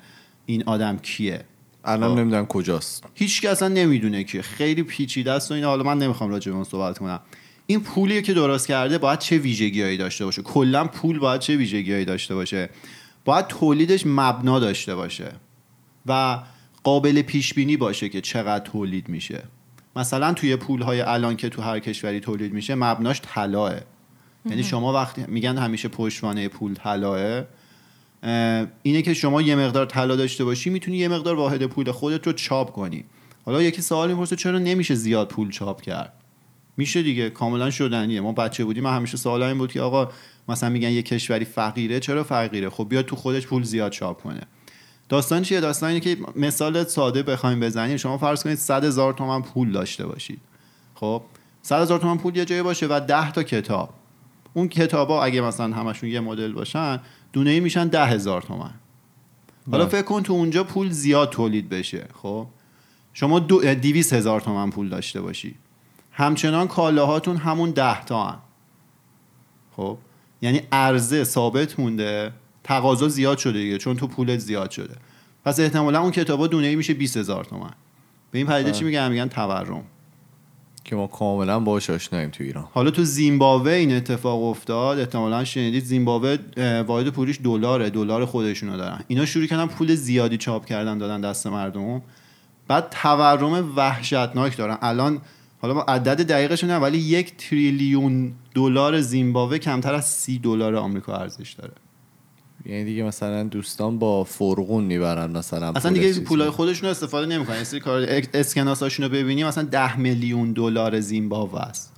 این 0.45 0.63
آدم 0.65 0.97
کیه. 0.97 1.45
الان 1.88 2.12
خب. 2.12 2.19
نمی‌دونم 2.19 2.45
کجاست. 2.45 3.04
هیچ 3.13 3.42
کس 3.42 3.50
اصلا 3.50 3.68
نمی‌دونه 3.68 4.24
که. 4.24 4.42
خیلی 4.42 4.84
پیچیده 4.84 5.31
است 5.31 5.51
و 5.51 5.54
اینا. 5.54 5.68
حالا 5.68 5.84
من 5.84 5.98
نمی‌خوام 5.98 6.30
راجع 6.30 6.51
به 6.51 6.56
اون 6.56 6.63
صحبت 6.63 6.98
کنم. 6.98 7.19
این 7.66 7.81
پولی 7.81 8.22
که 8.22 8.34
درست 8.34 8.68
کرده 8.68 8.98
باید 8.98 9.19
چه 9.19 9.38
ویژگیهایی 9.38 9.98
داشته 9.98 10.25
باشه؟ 10.25 10.42
کلا 10.42 10.88
پول 10.88 11.19
باید 11.19 11.42
چه 11.42 11.56
ویژگیهایی 11.56 12.06
داشته 12.06 12.36
باشه؟ 12.36 12.69
باید 13.25 13.48
تولیدش 13.48 14.04
مبنا 14.06 14.60
داشته 14.60 14.95
باشه 14.95 15.31
و 16.06 16.39
قابل 16.84 17.22
پیش 17.22 17.54
بینی 17.54 17.78
باشه 17.78 18.10
که 18.10 18.22
چقدر 18.22 18.66
تولید 18.66 19.10
میشه. 19.10 19.44
مثلا 19.95 20.34
توی 20.34 20.56
پول 20.56 20.81
های 20.81 21.01
الان 21.01 21.36
که 21.36 21.50
تو 21.50 21.62
هر 21.62 21.80
کشوری 21.80 22.19
تولید 22.19 22.54
میشه 22.54 22.75
مبناش 22.75 23.22
طلاه. 23.22 23.74
یعنی 24.45 24.63
شما 24.63 24.94
وقتی 24.94 25.25
میگن 25.28 25.57
همیشه 25.57 25.88
پشتوانه 25.88 26.48
پول 26.48 26.74
طلاه 26.74 27.19
اه، 27.19 27.44
اینه 28.83 29.01
که 29.01 29.13
شما 29.13 29.41
یه 29.41 29.55
مقدار 29.55 29.85
طلا 29.85 30.15
داشته 30.15 30.43
باشی 30.43 30.69
می‌تونی 30.69 30.97
یه 30.97 31.07
مقدار 31.07 31.35
واحد 31.35 31.65
پول 31.65 31.91
خودت 31.91 32.27
رو 32.27 32.33
چاپ 32.33 32.71
کنی. 32.71 33.03
حالا 33.45 33.63
یکی 33.63 33.81
سوال 33.81 34.11
می‌پرسه 34.11 34.35
چرا 34.35 34.59
نمیشه 34.59 34.95
زیاد 34.95 35.27
پول 35.27 35.51
چاپ 35.51 35.81
کرد؟ 35.81 36.13
میشه 36.77 37.03
دیگه 37.03 37.29
کاملا 37.29 37.71
شدنیه. 37.71 38.21
ما 38.21 38.31
بچه 38.31 38.65
بودیم 38.65 38.83
من 38.83 38.95
همیشه 38.95 39.17
سوال 39.17 39.43
این 39.43 39.57
بود 39.57 39.71
که 39.71 39.81
آقا 39.81 40.09
مثلا 40.49 40.69
میگن 40.69 40.89
یه 40.89 41.01
کشوری 41.01 41.45
فقیره 41.45 41.99
چرا 41.99 42.23
فقیره؟ 42.23 42.69
خب 42.69 42.89
بیاد 42.89 43.05
تو 43.05 43.15
خودش 43.15 43.47
پول 43.47 43.63
زیاد 43.63 43.91
چاپ 43.91 44.21
کنه. 44.21 44.41
داستان 45.09 45.41
چیه؟ 45.41 45.59
داستان 45.59 45.89
اینه 45.89 45.99
که 45.99 46.17
مثال 46.35 46.83
ساده 46.83 47.23
بخوایم 47.23 47.59
بزنیم. 47.59 47.97
شما 47.97 48.17
فرض 48.17 48.43
کنید 48.43 48.57
100 48.57 48.85
هزار 48.85 49.13
تومن 49.13 49.41
پول 49.41 49.71
داشته 49.71 50.05
باشید. 50.05 50.39
خب؟ 50.95 51.21
100 51.61 51.81
هزار 51.81 51.99
تومن 51.99 52.17
پول 52.17 52.37
یه 52.37 52.45
جایی 52.45 52.61
باشه 52.61 52.87
و 52.87 52.99
10 53.07 53.31
تا 53.31 53.43
کتاب. 53.43 53.89
اون 54.53 54.67
کتابا 54.67 55.23
اگه 55.23 55.41
مثلا 55.41 55.75
همشون 55.75 56.09
یه 56.09 56.19
مدل 56.19 56.51
باشن 56.51 56.99
دونه 57.33 57.50
ای 57.50 57.59
میشن 57.59 57.88
ده 57.88 58.06
هزار 58.06 58.41
تومن. 58.41 58.74
حالا 59.71 59.83
بله. 59.85 59.91
فکر 59.91 60.01
کن 60.01 60.24
تو 60.24 60.33
اونجا 60.33 60.63
پول 60.63 60.89
زیاد 60.89 61.29
تولید 61.29 61.69
بشه 61.69 62.07
خب؟ 62.13 62.47
شما 63.13 63.39
دو 63.39 63.74
دیویس 63.74 64.13
هزار 64.13 64.41
تومن 64.41 64.69
پول 64.69 64.89
داشته 64.89 65.21
باشی. 65.21 65.56
همچنان 66.12 66.68
کالاهاتون 66.68 67.38
همون 67.38 67.71
ده 67.71 68.06
تا 68.06 68.24
هن. 68.24 68.38
خب؟ 69.75 69.97
یعنی 70.41 70.62
عرضه 70.71 71.24
ثابت 71.24 71.79
مونده. 71.79 72.33
تقاضا 72.63 73.07
زیاد 73.07 73.38
شده 73.38 73.59
دیگه 73.59 73.77
چون 73.77 73.95
تو 73.95 74.07
پولت 74.07 74.39
زیاد 74.39 74.71
شده. 74.71 74.95
پس 75.45 75.59
احتمالا 75.59 76.01
اون 76.01 76.12
کتابا 76.12 76.47
دونه 76.47 76.68
ای 76.68 76.75
میشه 76.75 76.94
20 76.94 77.18
هزار 77.18 77.44
تومن. 77.44 77.74
به 78.31 78.38
این 78.38 78.47
پدیده 78.47 78.71
چی 78.71 78.85
میگن؟ 78.85 79.12
میگن 79.12 79.27
تورم. 79.27 79.83
که 80.88 80.95
ما 80.95 81.07
کاملا 81.07 81.60
باهاش 81.60 81.89
آشناییم 81.89 82.30
تو 82.30 82.44
ایران. 82.44 82.68
حالا 82.74 82.92
تو 82.92 83.04
زیمبابوه 83.04 83.72
این 83.72 83.95
اتفاق 83.95 84.44
افتاد 84.44 85.00
احتمالا 85.00 85.44
شنیدید 85.44 85.84
زیمبابوه 85.84 86.38
واحد 86.81 87.10
پولیش 87.10 87.39
دلاره 87.44 87.89
دلار 87.89 88.25
خودشونو 88.25 88.78
دارن. 88.78 89.00
اینا 89.07 89.25
شروع 89.25 89.45
کردن 89.45 89.66
پول 89.66 89.95
زیادی 89.95 90.38
چاپ 90.38 90.66
کردن 90.66 90.98
دادن 90.98 91.22
دست 91.22 91.48
مردم. 91.48 92.01
بعد 92.68 92.89
تورم 92.89 93.74
وحشتناک 93.75 94.57
دارن. 94.57 94.78
الان 94.81 95.22
حالا 95.62 95.74
با 95.74 95.81
عدد 95.81 96.28
دقیقش 96.28 96.63
نه 96.63 96.78
ولی 96.78 96.98
یک 96.98 97.38
تریلیون 97.38 98.34
دلار 98.56 99.01
زیمبابوه 99.01 99.57
کمتر 99.57 99.94
از 99.94 100.06
سی 100.06 100.39
دلار 100.39 100.75
آمریکا 100.75 101.16
ارزش 101.16 101.54
داره. 101.54 101.74
یعنی 102.67 102.83
دیگه 102.83 103.03
مثلا 103.03 103.43
دوستان 103.43 103.99
با 103.99 104.23
فرغون 104.23 104.83
می‌برن 104.83 105.37
مثلا 105.37 105.71
اصلا 105.75 105.91
دیگه 105.91 106.19
پولای. 106.19 106.49
خودشون 106.49 106.89
استفاده 106.89 107.27
نمی‌کنن. 107.27 107.63
سری 107.63 107.79
کار 107.79 108.05
اسکناساشون 108.33 109.05
رو 109.05 109.11
ببینی 109.11 109.43
مثلا 109.43 109.63
10 109.63 109.99
میلیون 109.99 110.51
دلار 110.51 110.99
زیمبابوه 110.99 111.61
است. 111.61 111.93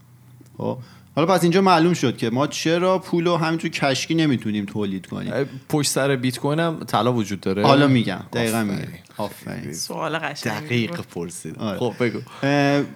خب؟ 0.58 0.78
حالا 1.20 1.34
پس 1.34 1.44
اینجا 1.44 1.62
معلوم 1.62 1.94
شد 1.94 2.18
که 2.18 2.30
ما 2.30 2.48
چرا 2.48 3.00
پول 3.00 3.26
رو 3.26 3.38
همینجور 3.38 3.72
کشکی 3.72 4.16
نمی‌تونیم 4.16 4.66
تولید 4.66 5.06
کنیم 5.06 5.34
پشت 5.70 5.92
سر 5.92 6.16
بیت 6.16 6.40
کوین 6.40 6.60
هم 6.60 6.80
طلا 6.88 7.14
وجود 7.14 7.40
داره 7.40 7.64
حالا 7.64 7.88
میگم 7.88 8.20
دقیقا. 8.34 8.64
میگم 8.64 8.88
آفرین 9.18 9.74
سوال 9.74 10.18
قشنگی 10.18 10.66
دقیق. 10.66 11.02
پرسید 11.02 11.60
آره. 11.60 11.80
خب 11.80 11.94
بگو 12.00 12.20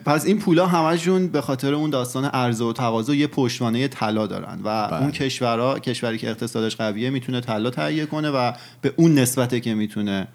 پس 0.06 0.26
این 0.26 0.40
پولا 0.40 0.68
همشون 0.68 1.28
به 1.28 1.42
خاطر 1.42 1.74
اون 1.74 1.90
داستان 1.90 2.26
عرضه 2.26 2.64
و 2.64 2.74
تقاضا 2.74 3.16
یه 3.16 3.28
پشتوانه 3.28 3.88
طلا 3.88 4.28
دارن 4.28 4.60
و 4.64 4.88
بله. 4.88 5.02
اون 5.02 5.12
کشورها 5.12 5.80
کشوری 5.80 6.18
که 6.18 6.30
اقتصادش 6.30 6.76
قویه 6.76 7.10
می‌تونه 7.10 7.42
طلا 7.42 7.70
تهیه 7.70 8.06
کنه 8.06 8.30
و 8.30 8.52
به 8.82 8.94
اون 8.96 9.14
نسبته 9.14 9.60
که 9.60 9.74
می‌تونه 9.74 10.28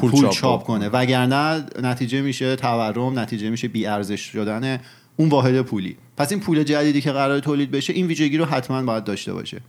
پول 0.00 0.10
پول, 0.10 0.22
چاپ 0.22 0.32
چاپ. 0.32 0.64
کنه 0.64 0.88
وگرنه 0.88 1.64
نتیجه 1.82 2.20
میشه 2.20 2.56
تورم 2.56 3.18
نتیجه 3.18 3.50
میشه 3.50 3.68
بی 3.68 3.86
ارزش 3.86 4.20
شدن 4.20 4.80
اون 5.20 5.28
واحد 5.28 5.62
پولی. 5.62 5.96
پس 6.16 6.32
این 6.32 6.40
پول 6.40 6.62
جدیدی 6.62 7.00
که 7.00 7.12
قرار 7.12 7.40
تولید 7.40 7.70
بشه 7.70 7.92
این 7.92 8.06
ویژگی 8.06 8.38
رو 8.38 8.44
حتما 8.44 8.82
باید 8.82 9.04
داشته 9.04 9.32
باشه. 9.32 9.60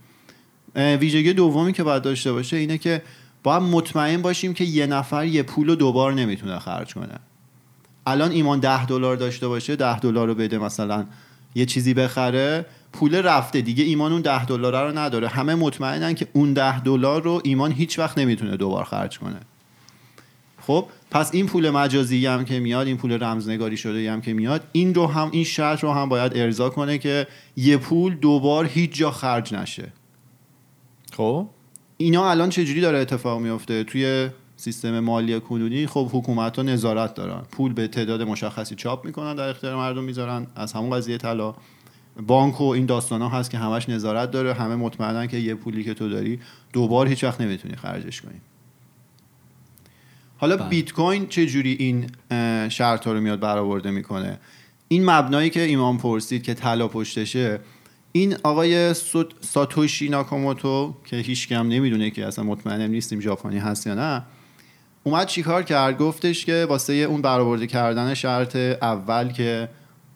ویژگی 0.76 1.32
دومی 1.32 1.72
که 1.72 1.82
باید 1.82 2.02
داشته 2.02 2.32
باشه 2.32 2.56
اینه 2.56 2.78
که 2.78 3.02
باید 3.42 3.62
مطمئن 3.62 4.22
باشیم 4.22 4.54
که 4.54 4.64
یه 4.64 4.86
نفر 4.86 5.26
یه 5.26 5.42
پول 5.42 5.68
رو 5.68 5.74
دوبار 5.74 6.14
نمی‌تونه 6.14 6.58
خرج 6.58 6.94
کنه. 6.94 7.14
الان 8.06 8.30
ایمان 8.30 8.60
ده 8.60 8.86
دلار 8.86 9.16
داشته 9.16 9.48
باشه 9.48 9.76
ده 9.76 9.98
دلار 9.98 10.26
رو 10.26 10.34
بده 10.34 10.58
مثلا 10.58 11.06
یه 11.54 11.66
چیزی 11.66 11.94
بخره 11.94 12.66
پول 12.92 13.14
رفته. 13.14 13.60
دیگه 13.60 13.84
ایمان 13.84 14.12
اون 14.12 14.20
ده 14.20 14.44
دلار 14.44 14.90
رو 14.90 14.98
نداره. 14.98 15.28
همه 15.28 15.54
مطمئنن 15.54 16.14
که 16.14 16.26
اون 16.32 16.52
ده 16.52 16.80
دلار 16.80 17.22
رو 17.22 17.40
ایمان 17.44 17.72
هیچ 17.72 17.98
وقت 17.98 18.18
نمی‌تونه 18.18 18.56
دوبار 18.56 18.84
خرج 18.84 19.18
کنه. 19.18 19.40
خب 20.60 20.86
پس 21.10 21.34
این 21.34 21.46
پول 21.46 21.70
مجازی 21.70 22.26
هم 22.26 22.44
که 22.44 22.60
میاد 22.60 22.86
این 22.86 22.96
پول 22.96 23.22
رمزنگاری 23.22 23.76
شده 23.76 24.12
هم 24.12 24.20
که 24.20 24.32
میاد 24.32 24.64
این 24.72 24.94
رو 24.94 25.06
هم 25.06 25.28
این 25.32 25.44
شرط 25.44 25.82
رو 25.82 25.92
هم 25.92 26.08
باید 26.08 26.32
ارضا 26.36 26.70
کنه 26.70 26.98
که 26.98 27.26
یه 27.56 27.76
پول 27.76 28.14
دوبار 28.14 28.66
هیچ 28.66 28.92
جا 28.92 29.10
خرج 29.10 29.54
نشه. 29.54 29.92
خب؟ 31.12 31.48
اینا 31.96 32.30
الان 32.30 32.50
چجوری 32.50 32.80
داره 32.80 32.98
اتفاق 32.98 33.40
میفته؟ 33.40 33.84
توی 33.84 34.28
سیستم 34.56 35.00
مالی 35.00 35.40
کنونی 35.40 35.86
خب 35.86 36.08
حکومت 36.12 36.56
ها 36.56 36.62
نظارت 36.62 37.14
دارن. 37.14 37.42
پول 37.52 37.72
به 37.72 37.88
تعداد 37.88 38.22
مشخصی 38.22 38.74
چاپ 38.74 39.04
می‌کنن 39.04 39.34
در 39.34 39.48
اختیار 39.48 39.76
مردم 39.76 40.04
می‌ذارن. 40.04 40.46
از 40.56 40.72
همون 40.72 40.90
قضیه 40.90 41.18
طلا. 41.18 41.54
بانک 42.26 42.60
و 42.60 42.64
این 42.64 42.86
داستان 42.86 43.22
ها 43.22 43.28
هست 43.28 43.50
که 43.50 43.58
همش 43.58 43.88
نظارت 43.88 44.30
داره. 44.30 44.52
همه 44.54 44.76
مطمئنن 44.76 45.26
که 45.26 45.36
یه 45.36 45.54
پولی 45.54 45.84
که 45.84 45.94
تو 45.94 46.08
داری 46.08 46.40
دوبار 46.72 47.08
هیچ 47.08 47.24
وقت 47.24 47.40
نمی‌تونی 47.40 47.76
خرجش 47.76 48.20
کنی. 48.20 48.40
حالا 50.40 50.56
بیت 50.56 50.92
کوین 50.92 51.26
چه 51.26 51.46
جوری 51.46 51.72
این 51.72 52.06
شرط 52.68 53.06
رو 53.06 53.20
میاد 53.20 53.40
برآورده 53.40 53.90
می‌کنه؟ 53.90 54.38
این 54.88 55.10
مبنایی 55.10 55.50
که 55.50 55.60
ایمان 55.60 55.98
پرسید 55.98 56.42
که 56.42 56.54
طلا 56.54 56.88
پشتشه 56.88 57.60
این 58.12 58.36
آقای 58.42 58.94
ساتوشی 59.40 60.08
ناکاموتو 60.08 60.94
که 61.04 61.16
هیچ 61.16 61.48
کم 61.48 61.68
نمی‌دونه 61.68 62.10
که 62.10 62.26
اصلا 62.26 62.44
مطمئنم 62.44 62.90
نیستیم 62.90 63.20
ژاپنی 63.20 63.58
هست 63.58 63.86
یا 63.86 63.94
نه 63.94 64.22
اومد 65.04 65.26
چیکار 65.26 65.62
کرد؟ 65.62 65.98
گفتش 65.98 66.44
که 66.44 66.66
واسه 66.68 66.92
اون 66.92 67.22
برآورده 67.22 67.66
کردن 67.66 68.14
شرط 68.14 68.56
اول 68.56 69.32
که 69.32 69.68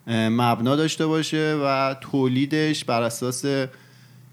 مبنا 0.07 0.75
داشته 0.75 1.07
باشه 1.07 1.59
و 1.63 1.95
تولیدش 2.01 2.85
بر 2.85 3.01
اساس 3.01 3.45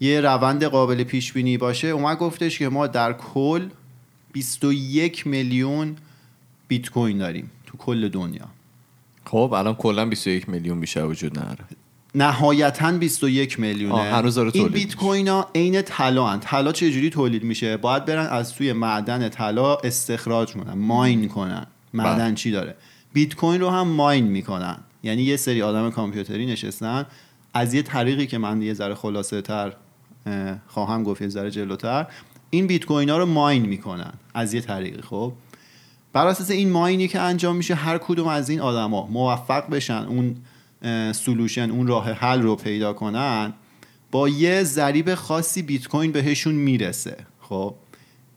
یه 0.00 0.20
روند 0.20 0.64
قابل 0.64 1.04
پیش 1.04 1.32
بینی 1.32 1.58
باشه 1.58 1.88
اومد 1.88 2.18
گفتش 2.18 2.58
که 2.58 2.68
ما 2.68 2.86
در 2.86 3.12
کل 3.12 3.68
21 4.32 5.26
میلیون 5.26 5.96
بیت 6.68 6.90
کوین 6.90 7.18
داریم 7.18 7.50
تو 7.66 7.78
کل 7.78 8.08
دنیا. 8.08 8.48
خب 9.24 9.52
الان 9.56 9.74
کلا 9.74 10.06
21 10.06 10.48
میلیون 10.48 10.80
بیشتر 10.80 11.04
وجود 11.04 11.38
نداره. 11.38 11.64
نهایتا 12.14 12.92
21 12.92 13.60
میلیونه. 13.60 13.94
آه، 13.94 14.06
هنوز 14.06 14.34
داره 14.34 14.50
این 14.54 14.68
بیت 14.68 14.96
کوین 14.96 15.28
ها 15.28 15.50
عین 15.54 15.82
طلا. 15.82 16.36
طلا 16.36 16.72
چجوری 16.72 17.10
تولید 17.10 17.44
میشه؟ 17.44 17.76
باید 17.76 18.04
برن 18.04 18.26
از 18.26 18.54
توی 18.54 18.72
معدن 18.72 19.28
طلا 19.28 19.76
استخراج 19.76 20.52
کنن 20.52 20.72
ماین 20.72 21.28
کنن. 21.28 21.66
معدن 21.94 22.26
بله. 22.26 22.34
چی 22.34 22.50
داره؟ 22.50 22.74
بیت 23.12 23.34
کوین 23.34 23.60
رو 23.60 23.70
هم 23.70 23.88
ماین 23.88 24.24
می‌کنن. 24.24 24.78
یعنی 25.02 25.22
یه 25.22 25.36
سری 25.36 25.62
آدم 25.62 25.90
کامپیوتری 25.90 26.46
نشستن. 26.46 27.06
از 27.54 27.74
یه 27.74 27.82
طریقی 27.82 28.26
که 28.26 28.38
من 28.38 28.62
یه 28.62 28.74
ذره 28.74 28.94
خلاصه 28.94 29.42
تر 29.42 29.72
اه، 30.26 30.58
خواهم 30.66 31.02
گفت 31.02 31.22
یه 31.22 31.28
ذره 31.28 31.50
جلوتر. 31.50 32.06
این 32.54 32.66
بیت 32.66 32.84
کوین 32.84 33.10
ها 33.10 33.18
رو 33.18 33.26
mine 33.26 33.66
می‌کنن 33.66 34.12
از 34.34 34.54
یه 34.54 34.60
طریقی 34.60 35.02
خب؟ 35.02 35.32
بر 36.12 36.26
اساس 36.26 36.50
این 36.50 36.70
mine 36.70 37.01
ی 37.01 37.08
که 37.08 37.20
انجام 37.20 37.56
میشه 37.56 37.74
هر 37.74 37.98
کدوم 37.98 38.28
از 38.28 38.50
این 38.50 38.60
آدما 38.60 39.06
موفق 39.06 39.70
بشن 39.70 40.06
اون 40.08 40.36
solution 41.12 41.70
اون 41.70 41.86
راه 41.86 42.10
حل 42.10 42.42
رو 42.42 42.56
پیدا 42.56 42.92
کنن 42.92 43.52
با 44.10 44.28
یه 44.28 44.62
ضریب 44.62 45.14
خاصی 45.14 45.62
بیت 45.62 45.88
کوین 45.88 46.12
بهشون 46.12 46.54
می‌رسه 46.54 47.16
خب؟ 47.40 47.74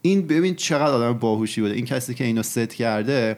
این 0.02 0.28
ببین 0.28 0.56
چقدر 0.56 0.94
آدم 0.94 1.14
باهوشی 1.14 1.62
بوده. 1.62 1.74
این 1.74 1.86
کسی 1.86 2.14
که 2.14 2.24
اینو 2.24 2.44
ست 2.44 2.74
کرده 2.74 3.38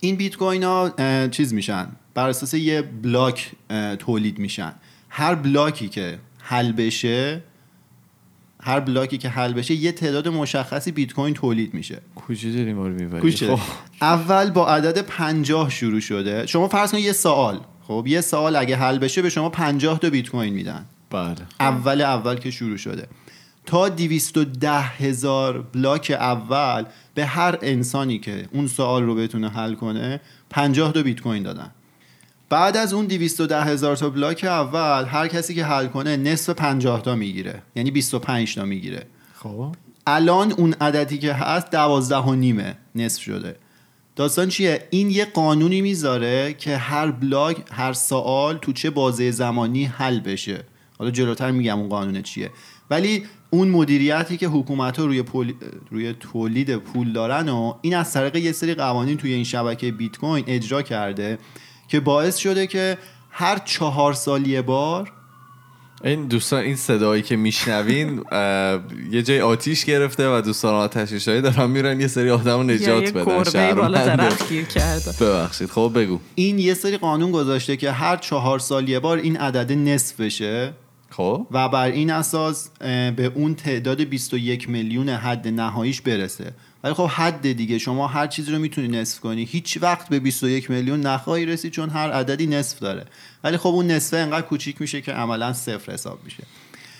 این 0.00 0.16
بیت 0.16 0.36
کوین 0.36 0.62
ها 0.62 0.92
چیز 1.28 1.54
میشن. 1.54 1.88
بر 2.14 2.28
اساس 2.28 2.54
یه 2.54 2.82
بلاک 2.82 3.52
تولید 3.98 4.38
میشن. 4.38 4.72
هر 5.08 5.34
بلاکی 5.34 5.88
که 5.88 6.18
حل 6.38 6.72
بشه 6.72 7.42
هر 8.66 8.80
بلاکی 8.80 9.18
که 9.18 9.28
حل 9.28 9.52
بشه 9.52 9.74
یه 9.74 9.92
تعداد 9.92 10.28
مشخصی 10.28 10.92
بیت 10.92 11.12
کوین 11.12 11.34
تولید 11.34 11.74
میشه. 11.74 12.00
کجا 12.14 12.50
داری 12.50 12.72
ما 12.72 12.88
رو. 12.88 13.30
خب. 13.30 13.58
اول 14.00 14.50
با 14.50 14.68
عدد 14.68 15.00
50 15.00 15.70
شروع 15.70 16.00
شده. 16.00 16.46
شما 16.46 16.68
فرض 16.68 16.92
کنید 16.92 17.04
یه 17.04 17.12
سوال. 17.12 17.60
خب 17.82 18.04
یه 18.06 18.20
سوال 18.20 18.56
اگه 18.56 18.76
حل 18.76 18.98
بشه 18.98 19.22
به 19.22 19.28
شما 19.28 19.48
50 19.48 19.98
تا 19.98 20.10
بیت 20.10 20.28
کوین 20.30 20.54
میدن. 20.54 20.86
بله. 21.10 21.34
اول 21.60 22.00
اول 22.00 22.34
که 22.34 22.50
شروع 22.50 22.76
شده. 22.76 23.08
تا 23.66 23.88
210 23.88 24.70
هزار 24.70 25.62
بلاک 25.62 26.16
اول 26.20 26.84
به 27.14 27.26
هر 27.26 27.58
انسانی 27.62 28.18
که 28.18 28.48
اون 28.52 28.66
سوال 28.66 29.02
رو 29.02 29.14
بتونه 29.14 29.48
حل 29.48 29.74
کنه 29.74 30.20
50 30.50 30.92
تا 30.92 31.02
بیت 31.02 31.20
کوین 31.20 31.42
دادن. 31.42 31.70
بعد 32.48 32.76
از 32.76 32.92
اون 32.92 33.06
210 33.06 33.62
هزار 33.62 33.96
تا 33.96 34.10
بلاک 34.10 34.44
اول 34.44 35.04
هر 35.04 35.28
کسی 35.28 35.54
که 35.54 35.64
حل 35.64 35.86
کنه 35.86 36.16
نصف 36.16 36.50
50 36.50 37.02
تا 37.02 37.14
می‌گیره. 37.14 37.62
یعنی 37.76 37.90
25 37.90 38.54
تا 38.54 38.64
می‌گیره. 38.64 39.06
خب. 39.34 39.74
الان 40.06 40.52
اون 40.52 40.74
عددی 40.80 41.18
که 41.18 41.32
هست 41.32 41.70
دوازده 41.70 42.16
و 42.16 42.34
نیمه 42.34 42.76
نصف 42.94 43.22
شده. 43.22 43.56
داستان 44.16 44.48
چیه؟ 44.48 44.88
این 44.90 45.10
یه 45.10 45.24
قانونی 45.24 45.80
می‌ذاره 45.80 46.54
که 46.54 46.76
هر 46.76 47.10
بلاک 47.10 47.56
هر 47.72 47.92
سوال 47.92 48.58
تو 48.58 48.72
چه 48.72 48.90
بازه 48.90 49.30
زمانی 49.30 49.84
حل 49.84 50.20
بشه. 50.20 50.64
حالا 50.98 51.10
جلوتر 51.10 51.50
میگم 51.50 51.78
اون 51.78 51.88
قانون 51.88 52.22
چیه. 52.22 52.50
ولی 52.90 53.24
اون 53.50 53.68
مدیریتی 53.68 54.36
که 54.36 54.46
حکومت 54.46 54.98
ها 54.98 55.04
روی, 55.04 55.22
پول... 55.22 55.52
روی 55.90 56.12
تولید 56.12 56.76
پول 56.76 57.12
دارن 57.12 57.48
و 57.48 57.74
این 57.82 57.96
از 57.96 58.12
طریق 58.12 58.36
یه 58.36 58.52
سری 58.52 58.74
قوانین 58.74 59.16
توی 59.16 59.32
این 59.32 59.44
شبکه 59.44 59.92
بیت 59.92 60.16
کوین 60.16 60.44
اجرا 60.46 60.82
کرده 60.82 61.38
که 61.88 62.00
باعث 62.00 62.36
شده 62.36 62.66
که 62.66 62.98
هر 63.30 63.58
چهار 63.58 64.12
سال 64.12 64.46
یه 64.46 64.62
بار 64.62 65.12
این 66.04 66.26
دوستان 66.26 66.60
این 66.60 66.76
صدایی 66.76 67.22
که 67.22 67.36
میشنوین 67.36 68.24
یه 69.12 69.22
جای 69.22 69.40
آتیش 69.40 69.84
گرفته 69.84 70.28
و 70.28 70.40
دوستان 70.40 70.74
آتشش 70.74 71.28
هایی 71.28 71.40
دارن 71.40 71.70
میرن 71.70 72.00
یه 72.00 72.06
سری 72.06 72.30
آدم 72.30 72.70
نجات 72.70 73.02
یه 73.02 73.12
بدن 73.12 74.30
کرده. 74.64 75.12
ببخشید 75.20 75.70
خب 75.70 75.92
بگو. 75.94 76.18
این 76.34 76.58
یه 76.58 76.74
سری 76.74 76.96
قانون 76.96 77.32
گذاشته 77.32 77.76
که 77.76 77.90
هر 77.90 78.16
چهار 78.16 78.58
سال 78.58 78.88
یه 78.88 79.00
بار 79.00 79.18
این 79.18 79.36
عدد 79.36 79.72
نصف 79.72 80.20
بشه 80.20 80.72
خب. 81.10 81.46
و 81.50 81.68
بر 81.68 81.88
این 81.88 82.10
اساس 82.10 82.68
به 83.16 83.32
اون 83.34 83.54
تعداد 83.54 84.00
21 84.00 84.68
میلیون 84.68 85.08
حد 85.08 85.48
نهاییش 85.48 86.00
برسه. 86.00 86.52
ولی 86.86 86.94
خب 86.94 87.06
حد 87.06 87.52
دیگه. 87.52 87.78
شما 87.78 88.06
هر 88.06 88.26
چیزی 88.26 88.52
رو 88.52 88.58
می‌تونی 88.58 88.88
نصف 88.88 89.20
کنی. 89.20 89.44
هیچ 89.44 89.78
وقت 89.80 90.08
به 90.08 90.20
21 90.20 90.70
میلیون 90.70 91.00
نخواهی 91.00 91.46
رسید 91.46 91.72
چون 91.72 91.90
هر 91.90 92.10
عددی 92.12 92.46
نصف 92.46 92.78
داره. 92.78 93.04
ولی 93.44 93.56
خب 93.56 93.66
اون 93.68 93.86
نصفه 93.86 94.16
انقدر 94.16 94.46
کوچیک 94.46 94.80
میشه 94.80 95.00
که 95.00 95.12
عملا 95.12 95.52
صفر 95.52 95.92
حساب 95.92 96.18
میشه. 96.24 96.42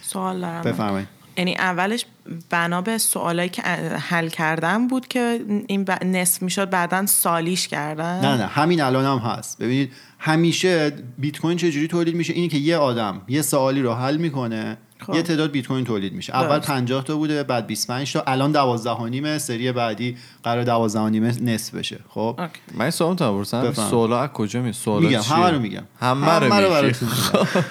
سوال 0.02 0.40
دارم. 0.40 0.62
بفرمایید. 0.62 1.08
یعنی 1.36 1.56
اولش 1.56 2.04
بنا 2.50 2.82
به 2.82 2.98
سوالایی 2.98 3.48
که 3.48 3.62
حل 4.08 4.28
کردن 4.28 4.88
بود 4.88 5.08
که 5.08 5.40
این 5.66 5.84
ب- 5.84 6.04
نصف 6.04 6.42
می‌شد 6.42 6.70
بعدا 6.70 7.06
سالیش 7.06 7.68
کردن؟ 7.68 8.20
نه 8.20 8.36
نه. 8.36 8.46
همین 8.46 8.80
الان 8.80 9.04
هم 9.04 9.30
هست. 9.30 9.58
ببینید 9.58 9.92
همیشه 10.26 10.92
بیت 11.18 11.40
کوین 11.40 11.56
چجوری 11.56 11.88
تولید 11.88 12.14
میشه 12.14 12.32
اینی 12.32 12.48
که 12.48 12.58
یه 12.58 12.76
آدم 12.76 13.20
یه 13.28 13.42
سوالی 13.42 13.82
رو 13.82 13.94
حل 13.94 14.16
می‌کنه 14.16 14.76
خب. 14.98 15.14
یه 15.14 15.22
تعداد 15.22 15.50
بیت 15.50 15.66
کوین 15.66 15.84
تولید 15.84 16.12
میشه 16.12 16.34
اول 16.34 16.56
درست. 16.56 16.68
50 16.68 17.04
تا 17.04 17.16
بوده 17.16 17.42
بعد 17.42 17.66
25 17.66 18.12
تا 18.12 18.22
الان 18.26 18.52
12 18.52 18.90
و 18.90 19.06
نیمه 19.06 19.38
سری 19.38 19.72
بعدی 19.72 20.16
قرار 20.42 20.64
12 20.64 21.00
و 21.00 21.08
نیمه 21.08 21.42
نصف 21.42 21.74
بشه 21.74 21.98
خب 22.08 22.36
اوکی. 22.38 22.60
من 22.74 22.90
سوال 22.90 23.10
می‌تونم 23.10 23.62
بپرسم. 23.62 23.90
سوالا 23.90 24.20
از 24.20 24.30
کجا 24.30 24.62
می 24.62 24.72
سوالا 24.72 25.08
میگم 25.08 25.20
چیه؟ 25.20 25.36
همه 25.36 25.50
رو 25.50 25.58
میگم 25.58 25.82
همه 26.00 26.38
رو 26.38 26.50
براتون 26.50 27.08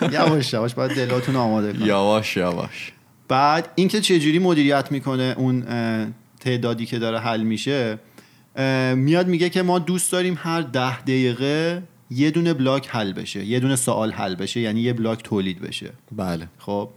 میگم. 0.02 0.14
یواش 0.22 0.54
یواش 0.54 0.74
باید 0.74 0.92
دلاتون 0.92 1.36
آماده 1.36 1.74
کنید 1.74 1.88
یواش 1.88 2.38
یواش 2.38 2.92
بعد 3.28 3.70
اینکه 3.76 4.02
چجوری 4.02 4.40
مدیریت 4.40 4.92
می‌کنه 4.92 5.36
اون 5.38 5.64
تعدادی 6.40 6.86
که 6.86 7.00
داره 7.00 7.20
حل 7.20 7.42
میشه 7.42 8.00
میاد 8.96 9.28
میگه 9.28 9.50
که 9.50 9.62
ما 9.62 9.80
دوست 9.80 10.12
داریم 10.12 10.40
هر 10.42 10.62
ده 10.62 11.02
دقیقه 11.02 11.84
یه 12.10 12.32
دونه 12.32 12.54
بلاک 12.54 12.90
حل 12.90 13.14
بشه 13.14 13.46
یه 13.46 13.60
دونه 13.60 13.76
سوال 13.76 14.12
حل 14.12 14.36
بشه 14.36 14.60
یعنی 14.60 14.82
یه 14.82 14.94
بلاک 14.94 15.24
تولید 15.24 15.62
بشه. 15.62 15.94
بله. 16.12 16.48
خب. 16.58 16.90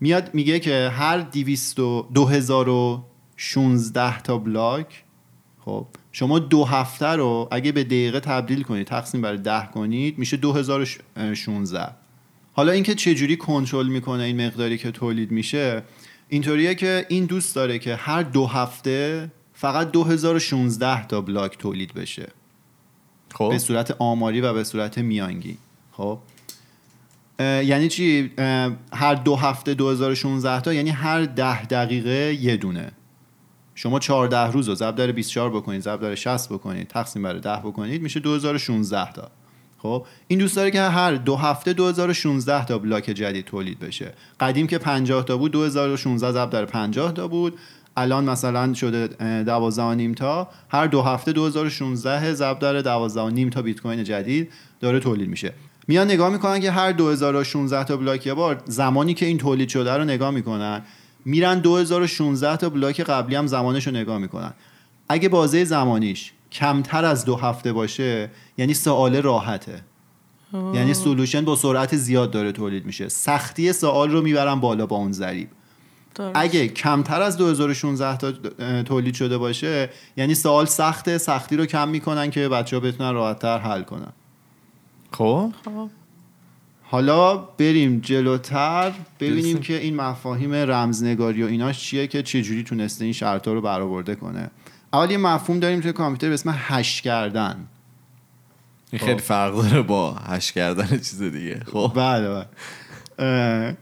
میاد 0.00 0.34
میگه 0.34 0.60
که 0.60 0.88
هر 0.88 1.18
200 1.18 1.80
و 1.80 2.08
2016 2.14 4.20
تا 4.20 4.38
بلاک 4.38 5.04
خب 5.64 5.86
شما 6.12 6.38
دو 6.38 6.64
هفته 6.64 7.06
رو 7.06 7.48
اگه 7.50 7.72
به 7.72 7.84
دقیقه 7.84 8.20
تبدیل 8.20 8.62
کنید 8.62 8.86
تقسیم 8.86 9.20
بر 9.20 9.34
ده 9.34 9.68
کنید 9.74 10.18
میشه 10.18 10.36
2016 10.36 11.88
حالا 12.52 12.72
اینکه 12.72 12.94
چجوری 12.94 13.36
کنترل 13.36 13.86
می‌کنه 13.86 14.22
این 14.22 14.46
مقداری 14.46 14.78
که 14.78 14.90
تولید 14.90 15.30
میشه 15.30 15.82
اینطوریه 16.28 16.74
که 16.74 17.06
این 17.08 17.24
دوست 17.24 17.54
داره 17.54 17.78
که 17.78 17.94
هر 17.94 18.22
دو 18.22 18.46
هفته 18.46 19.30
فقط 19.54 19.90
2016 19.90 21.06
تا 21.06 21.20
بلاک 21.20 21.58
تولید 21.58 21.94
بشه. 21.94 22.28
خب. 23.34 23.48
به 23.48 23.58
صورت 23.58 23.96
آماری 23.98 24.40
و 24.40 24.52
به 24.52 24.64
صورت 24.64 24.98
میانگین. 24.98 25.56
خب. 25.92 26.18
یعنی 27.40 27.88
چی؟ 27.88 28.30
هر 28.92 29.14
دو 29.14 29.36
هفته 29.36 29.74
2016 29.74 30.60
تا 30.60 30.72
یعنی 30.72 30.90
هر 30.90 31.24
ده 31.24 31.66
دقیقه 31.66 32.34
یه 32.40 32.56
دونه. 32.56 32.92
شما 33.74 33.98
14 33.98 34.52
روز 34.52 34.68
رو 34.68 34.74
ضرب 34.74 34.96
در 34.96 35.12
24 35.12 35.50
بکنید 35.50 35.82
ضرب 35.82 36.00
در 36.00 36.14
60 36.14 36.52
بکنید 36.52 36.88
تقسیم 36.88 37.22
بر 37.22 37.32
10 37.32 37.56
بکنید 37.56 38.02
میشه 38.02 38.20
2016 38.20 39.12
تا. 39.12 39.30
خب. 39.78 40.06
این 40.28 40.38
دوست 40.38 40.56
داره 40.56 40.70
که 40.70 40.80
هر 40.80 41.14
دو 41.14 41.36
هفته 41.36 41.72
2016 41.72 42.64
تا 42.64 42.78
بلاک 42.78 43.04
جدید 43.04 43.44
تولید 43.44 43.78
بشه. 43.78 44.12
قدیم 44.40 44.66
که 44.66 44.78
50 44.78 45.24
تا 45.24 45.36
بود 45.36 45.52
2016 45.52 46.32
ضرب 46.32 46.50
در 46.50 46.64
50 46.64 47.12
تا 47.12 47.28
بود. 47.28 47.58
الان 48.00 48.24
مثلا 48.24 48.74
شده 48.74 49.08
اه، 49.20 49.42
12 49.42 49.82
و 49.82 49.94
نیم 49.94 50.14
تا 50.14 50.48
هر 50.68 50.86
دو 50.86 51.02
هفته 51.02 51.32
2016 51.32 52.34
ضرب 52.34 52.58
در 52.58 52.80
12 52.80 53.20
و 53.20 53.30
نیم 53.30 53.50
تا 53.50 53.62
بیت 53.62 53.80
کوین 53.80 54.04
جدید 54.04 54.52
داره 54.80 55.00
تولید 55.00 55.28
میشه. 55.28 55.52
میان 55.88 56.06
نگاه 56.06 56.30
می‌کنن 56.30 56.60
که 56.60 56.70
هر 56.70 56.92
2016 56.92 57.84
تا 57.84 57.96
بلاک 57.96 58.26
یه 58.26 58.34
بار 58.34 58.62
زمانی 58.66 59.14
که 59.14 59.26
این 59.26 59.38
تولید 59.38 59.68
شده 59.68 59.92
رو 59.92 60.04
نگاه 60.04 60.30
می‌کنن 60.30 60.82
میرن 61.24 61.58
2016 61.58 62.56
تا 62.56 62.68
بلاک 62.68 63.00
قبلی 63.00 63.36
هم 63.36 63.46
زمانش 63.46 63.86
رو 63.86 63.92
نگاه 63.92 64.18
می‌کنن. 64.18 64.52
اگه 65.08 65.28
بازه 65.28 65.64
زمانیش 65.64 66.32
کمتر 66.52 67.04
از 67.04 67.24
دو 67.24 67.36
هفته 67.36 67.72
باشه 67.72 68.30
یعنی 68.58 68.74
سوال 68.74 69.16
راحته. 69.16 69.82
یعنی 70.74 70.94
solution 70.94 71.44
با 71.44 71.56
سرعت 71.56 71.96
زیاد 71.96 72.30
داره 72.30 72.52
تولید 72.52 72.86
میشه. 72.86 73.08
سختی 73.08 73.72
سوال 73.72 74.10
رو 74.10 74.22
می‌برن 74.22 74.54
بالا 74.54 74.86
با 74.86 74.96
اون 74.96 75.12
ضریب. 75.12 75.48
درست. 76.18 76.36
اگه 76.36 76.68
کمتر 76.68 77.22
از 77.22 77.36
2016 77.36 78.16
تا 78.16 78.32
تولید 78.82 79.14
شده 79.14 79.38
باشه 79.38 79.90
یعنی 80.16 80.34
سوال 80.34 80.66
سخته 80.66 81.18
سختی 81.18 81.56
رو 81.56 81.66
کم 81.66 81.88
می‌کنن 81.88 82.30
که 82.30 82.48
بچه 82.48 82.76
ها 82.76 82.80
بتونن 82.80 83.14
راحتتر 83.14 83.58
حل 83.58 83.82
کنن. 83.82 84.12
خب؟ 85.12 85.52
خب. 85.64 85.90
حالا 86.82 87.36
بریم 87.36 88.00
جلوتر 88.00 88.92
ببینیم. 89.20 89.60
که 89.60 89.78
این 89.78 89.96
مفاهیم 89.96 90.54
رمزنگاری 90.54 91.42
و 91.42 91.46
ایناش 91.46 91.78
چیه 91.78 92.06
که 92.06 92.22
چجوری 92.22 92.62
تونسته 92.62 93.04
این 93.04 93.14
شرطا 93.14 93.52
رو 93.52 93.60
برآورده 93.60 94.14
کنه. 94.14 94.50
اول 94.92 95.10
یه 95.10 95.16
مفهوم 95.16 95.60
داریم 95.60 95.80
توی 95.80 95.92
کامپیوتر 95.92 96.28
به 96.28 96.34
اسم 96.34 96.54
hash 96.58 97.02
کردن. 97.02 97.68
این 98.92 99.00
خیلی 99.00 99.20
فرق 99.20 99.54
داره 99.54 99.82
با 99.82 100.12
hash 100.14 100.52
کردن 100.52 100.88
چیز 100.88 101.22
دیگه. 101.22 101.60
خب. 101.72 101.92
بله 101.94 102.46
بله. 103.18 103.76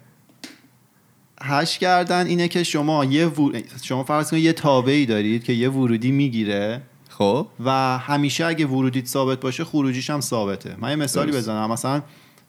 hash 1.43 1.79
کردن 1.79 2.27
اینه 2.27 2.49
که 2.49 2.63
شما 2.63 3.05
یه 3.05 3.27
ور- 3.27 3.63
شما 3.83 4.05
فرض 4.05 4.31
کنید 4.31 4.45
یه 4.45 4.53
تابعی 4.53 5.07
دارید 5.07 5.45
که 5.45 5.53
یه 5.53 5.71
ورودی 5.71 6.11
می‌گیره. 6.11 6.83
خب. 7.09 7.47
و 7.65 7.99
همیشه 7.99 8.47
اگه 8.47 8.67
ورودیت 8.67 9.07
ثابت 9.07 9.41
باشه 9.41 9.65
خروجیش 9.65 10.11
هم 10.11 10.21
ثابته. 10.21 10.77
من 10.79 10.91
یه 10.91 10.97
مثالی 10.97 11.31
درست. 11.33 11.43
بزنم. 11.43 11.71
مثلا 11.71 12.03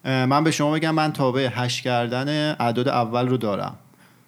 من 0.04 0.44
به 0.44 0.50
شما 0.50 0.70
بگم 0.72 0.94
من 0.94 1.12
تابع 1.12 1.48
hash 1.52 1.82
کردن 1.82 2.56
اعداد 2.60 2.88
اول 2.88 3.28
رو 3.28 3.36
دارم. 3.36 3.78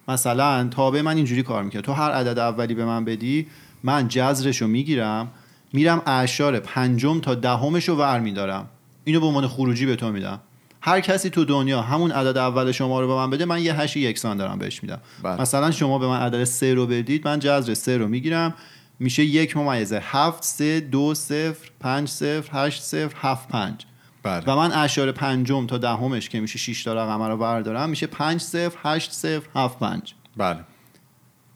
مثلا 0.07 0.67
تابع 0.67 1.01
من 1.01 1.15
اینجوری 1.15 1.43
کار 1.43 1.63
می‌کنه 1.63 1.81
تو 1.81 1.93
هر 1.93 2.11
عدد 2.11 2.39
اولی 2.39 2.73
به 2.73 2.85
من 2.85 3.05
بدی 3.05 3.47
من 3.83 4.07
جذرش 4.07 4.61
رو 4.61 4.67
می‌گیرم 4.67 5.27
میرم 5.73 6.01
اعشار 6.05 6.59
پنجم 6.59 7.19
تا 7.19 7.35
دهمش 7.35 7.89
رو 7.89 7.95
ور 7.95 8.19
میدارم. 8.19 8.69
اینو 9.03 9.19
به 9.19 9.25
عنوان 9.25 9.47
خروجی 9.47 9.85
به 9.85 9.95
تو 9.95 10.11
میدم. 10.11 10.39
هر 10.81 11.01
کسی 11.01 11.29
تو 11.29 11.45
دنیا 11.45 11.81
همون 11.81 12.11
عدد 12.11 12.37
اول 12.37 12.71
شما 12.71 13.01
رو 13.01 13.07
به 13.07 13.13
من 13.13 13.29
بده 13.29 13.45
من 13.45 13.61
یه 13.61 13.73
هش 13.73 13.97
یکسان 13.97 14.37
دارم 14.37 14.59
بهش 14.59 14.83
میدم. 14.83 14.99
بله. 15.23 15.41
مثلا 15.41 15.71
شما 15.71 15.99
به 15.99 16.07
من 16.07 16.19
عدد 16.19 16.43
سه 16.43 16.73
رو 16.73 16.87
بدید 16.87 17.27
من 17.27 17.39
جذر 17.39 17.73
سه 17.73 17.97
رو 17.97 18.07
می‌گیرم. 18.07 18.53
میشه 18.99 19.23
یک 19.23 19.57
ممیزه. 19.57 20.01
هفت 20.03 20.43
سه 20.43 20.79
دو 20.79 21.13
صفر 21.13 21.69
پنج 21.79 22.07
صفر 22.07 22.49
هشت 22.51 22.81
صفر 22.81 23.15
هفت 23.21 23.47
پنج. 23.47 23.85
بله. 24.23 24.43
و 24.47 24.55
من 24.55 24.71
اشار 24.71 25.11
پنجم 25.11 25.67
تا 25.67 25.77
دهمش 25.77 26.29
که 26.29 26.39
میشه 26.39 26.57
6 26.57 26.83
تا 26.83 26.93
رقم 26.93 27.21
رو 27.21 27.37
بردارم 27.37 27.89
میشه 27.89 28.07
5 28.07 28.41
0 28.41 28.71
8 28.83 29.11
0 29.11 29.41
7 29.55 29.79
5 29.79 30.13
بله. 30.37 30.59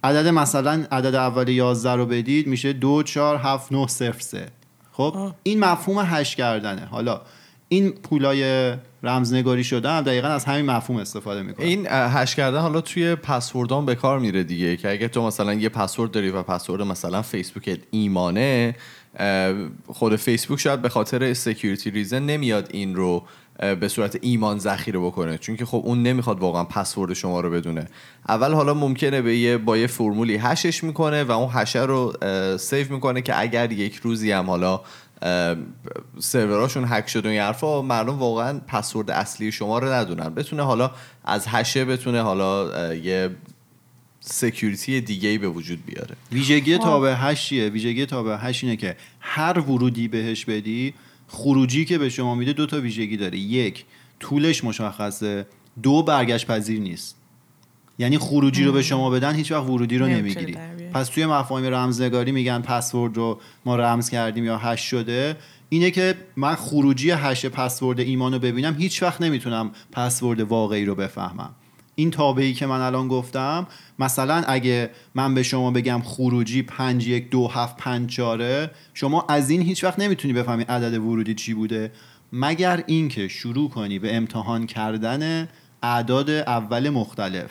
عدد 0.04 0.28
مثلا 0.28 0.86
عدد 0.92 1.16
اول 1.16 1.50
11 1.50 1.96
رو 1.96 2.06
بدید 2.06 2.48
میشه 2.48 2.74
2 2.74 3.04
4 3.04 3.38
7 3.38 3.72
9 3.72 3.88
0 3.88 4.20
3 4.20 4.48
خب؟ 4.92 5.34
این 5.44 5.60
مفهوم 5.60 6.06
hash 6.06 6.36
کردنه. 6.36 6.86
حالا 6.86 7.22
این 7.70 7.92
پولای 7.92 8.74
رمزنگاری 9.04 9.64
شده 9.64 9.90
هم 9.90 10.02
دقیقا 10.02 10.28
از 10.28 10.46
همین 10.46 10.66
مفهوم 10.66 11.00
استفاده 11.00 11.42
می‌کنه. 11.42 11.66
این 11.66 11.88
hash 11.90 12.36
کردن 12.36 12.60
حالا 12.60 12.82
توی 12.82 13.16
پسوردان 13.16 13.86
به 13.86 13.96
کار 13.96 14.20
میره 14.20 14.44
دیگه 14.44 14.78
که 14.78 14.92
اگه 14.92 15.08
تو 15.08 15.28
مثلا 15.28 15.54
یه 15.54 15.70
پسورد 15.70 16.12
داری 16.12 16.30
و 16.30 16.44
پسورد 16.44 16.82
مثلا 16.82 17.22
فیسبوک 17.22 17.80
ایمانه 17.92 18.76
خود 19.88 20.16
فیسبوک 20.16 20.60
شاید 20.60 20.82
به 20.82 20.90
خاطر 20.90 21.34
security 21.34 21.92
reason 21.92 22.24
نمیاد 22.24 22.70
این 22.72 22.96
رو 22.96 23.24
به 23.80 23.88
صورت 23.88 24.18
ایمان 24.22 24.60
ذخیره 24.60 25.00
بکنه. 25.00 25.38
چون 25.38 25.56
که 25.56 25.66
خب 25.66 25.82
اون 25.86 26.04
نمی‌خواد 26.04 26.40
واقعا 26.40 26.64
پسورد 26.64 27.14
شما 27.14 27.40
رو 27.40 27.50
بدونه. 27.50 27.88
اول 28.30 28.54
حالا 28.54 28.74
ممکنه 28.74 29.22
به 29.22 29.38
یه 29.38 29.58
با 29.58 29.78
یه 29.78 29.88
فرمولی 29.88 30.38
hash 30.38 30.68
ش 30.68 30.84
می‌کنه 30.84 31.24
و 31.24 31.32
اون 31.32 31.50
hash 31.54 31.76
ه 31.76 31.82
رو 31.82 32.14
save 32.58 32.94
می‌کنه 32.94 33.22
که 33.22 33.40
اگر 33.40 33.72
یک 33.72 33.96
روزی 33.96 34.32
هم 34.32 34.50
حالا 34.50 34.82
سروراشون 36.20 36.86
هک 36.88 37.08
شد 37.08 37.26
و 37.26 37.30
این 37.30 37.42
حرفا 37.42 37.82
مردم 37.82 38.20
واقعا 38.20 38.60
پسورد 38.68 39.12
اصلی 39.12 39.52
شما 39.52 39.80
رو 39.80 39.94
ندونن. 39.94 40.30
بتونه 40.30 40.64
حالا 40.64 40.92
از 41.26 41.48
hash 41.48 41.78
ه 41.78 41.86
بتونه 41.86 42.22
حالا 42.22 42.96
یه 42.96 43.30
security 44.20 45.02
دیگه 45.02 45.30
ای 45.30 45.38
به 45.38 45.48
وجود 45.48 45.86
بیاره. 45.86 46.16
ویژگی 46.32 46.78
تابع 46.78 47.14
8 47.18 47.48
چیه 47.48 47.70
ویژگی 47.70 48.06
تابع 48.06 48.38
8 48.40 48.64
اینه 48.64 48.76
که 48.76 48.98
هر 49.20 49.60
ورودی 49.60 50.08
بهش 50.08 50.46
بدی 50.46 50.94
خروجی 51.28 51.86
که 51.86 51.98
به 51.98 52.10
شما 52.10 52.36
میده 52.36 52.54
دو 52.54 52.66
تا 52.66 52.82
ویژگی 52.82 53.18
داره. 53.18 53.38
یک 53.38 53.86
طولش 54.20 54.64
مشخصه. 54.64 55.48
دو 55.84 56.04
برگشت 56.04 56.48
پذیر 56.48 56.80
نیست. 56.80 57.16
یعنی 57.98 58.18
خروجی 58.18 58.64
رو 58.64 58.72
به 58.72 58.82
شما 58.82 59.10
بدن 59.10 59.36
هیچ 59.36 59.52
وقت 59.52 59.64
ورودی 59.64 59.98
رو 59.98 60.08
نمی‌گیری. 60.08 60.58
پس 60.94 61.08
توی 61.08 61.26
مفاهیم 61.26 61.74
رمزنگاری 61.74 62.32
میگن 62.32 62.62
پسورد 62.62 63.18
رو 63.18 63.40
ما 63.66 63.76
رمز 63.76 64.10
کردیم 64.10 64.46
یا 64.46 64.58
hash 64.58 64.82
شده. 64.82 65.36
اینه 65.70 65.92
که 65.92 66.16
من 66.36 66.56
خروجی 66.56 67.12
hash 67.12 67.46
password 67.46 68.00
ایمان 68.00 68.34
رو 68.34 68.40
ببینم 68.40 68.76
هیچ 68.80 69.04
وقت 69.04 69.22
نمی‌تونم 69.22 69.72
پسورد 69.92 70.42
واقعی 70.42 70.86
رو 70.86 70.96
بفهمم. 70.96 71.50
این 71.96 72.12
تابعی 72.12 72.54
که 72.54 72.66
من 72.66 72.82
الان 72.82 73.08
گفتم 73.08 73.68
مثلا 74.00 74.44
اگه 74.48 74.90
من 75.16 75.36
به 75.36 75.44
شما 75.44 75.72
بگم 75.72 76.02
خروجی 76.06 76.62
5 76.64 77.08
1 77.08 77.30
2 77.30 77.48
7 77.48 77.78
5 77.78 78.10
4 78.10 78.72
شما 78.94 79.26
از 79.30 79.50
این 79.50 79.62
هیچ 79.62 79.84
وقت 79.84 80.00
نمی‌تونی 80.00 80.34
بفهمی 80.34 80.64
عدد 80.64 80.98
ورودی 80.98 81.34
چی 81.34 81.54
بوده. 81.54 81.92
مگر 82.34 82.84
اینکه 82.88 83.28
شروع 83.28 83.70
کنی 83.70 84.00
به 84.00 84.16
امتحان 84.16 84.66
کردن 84.66 85.48
اعداد 85.84 86.30
اول 86.30 86.90
مختلف. 86.90 87.50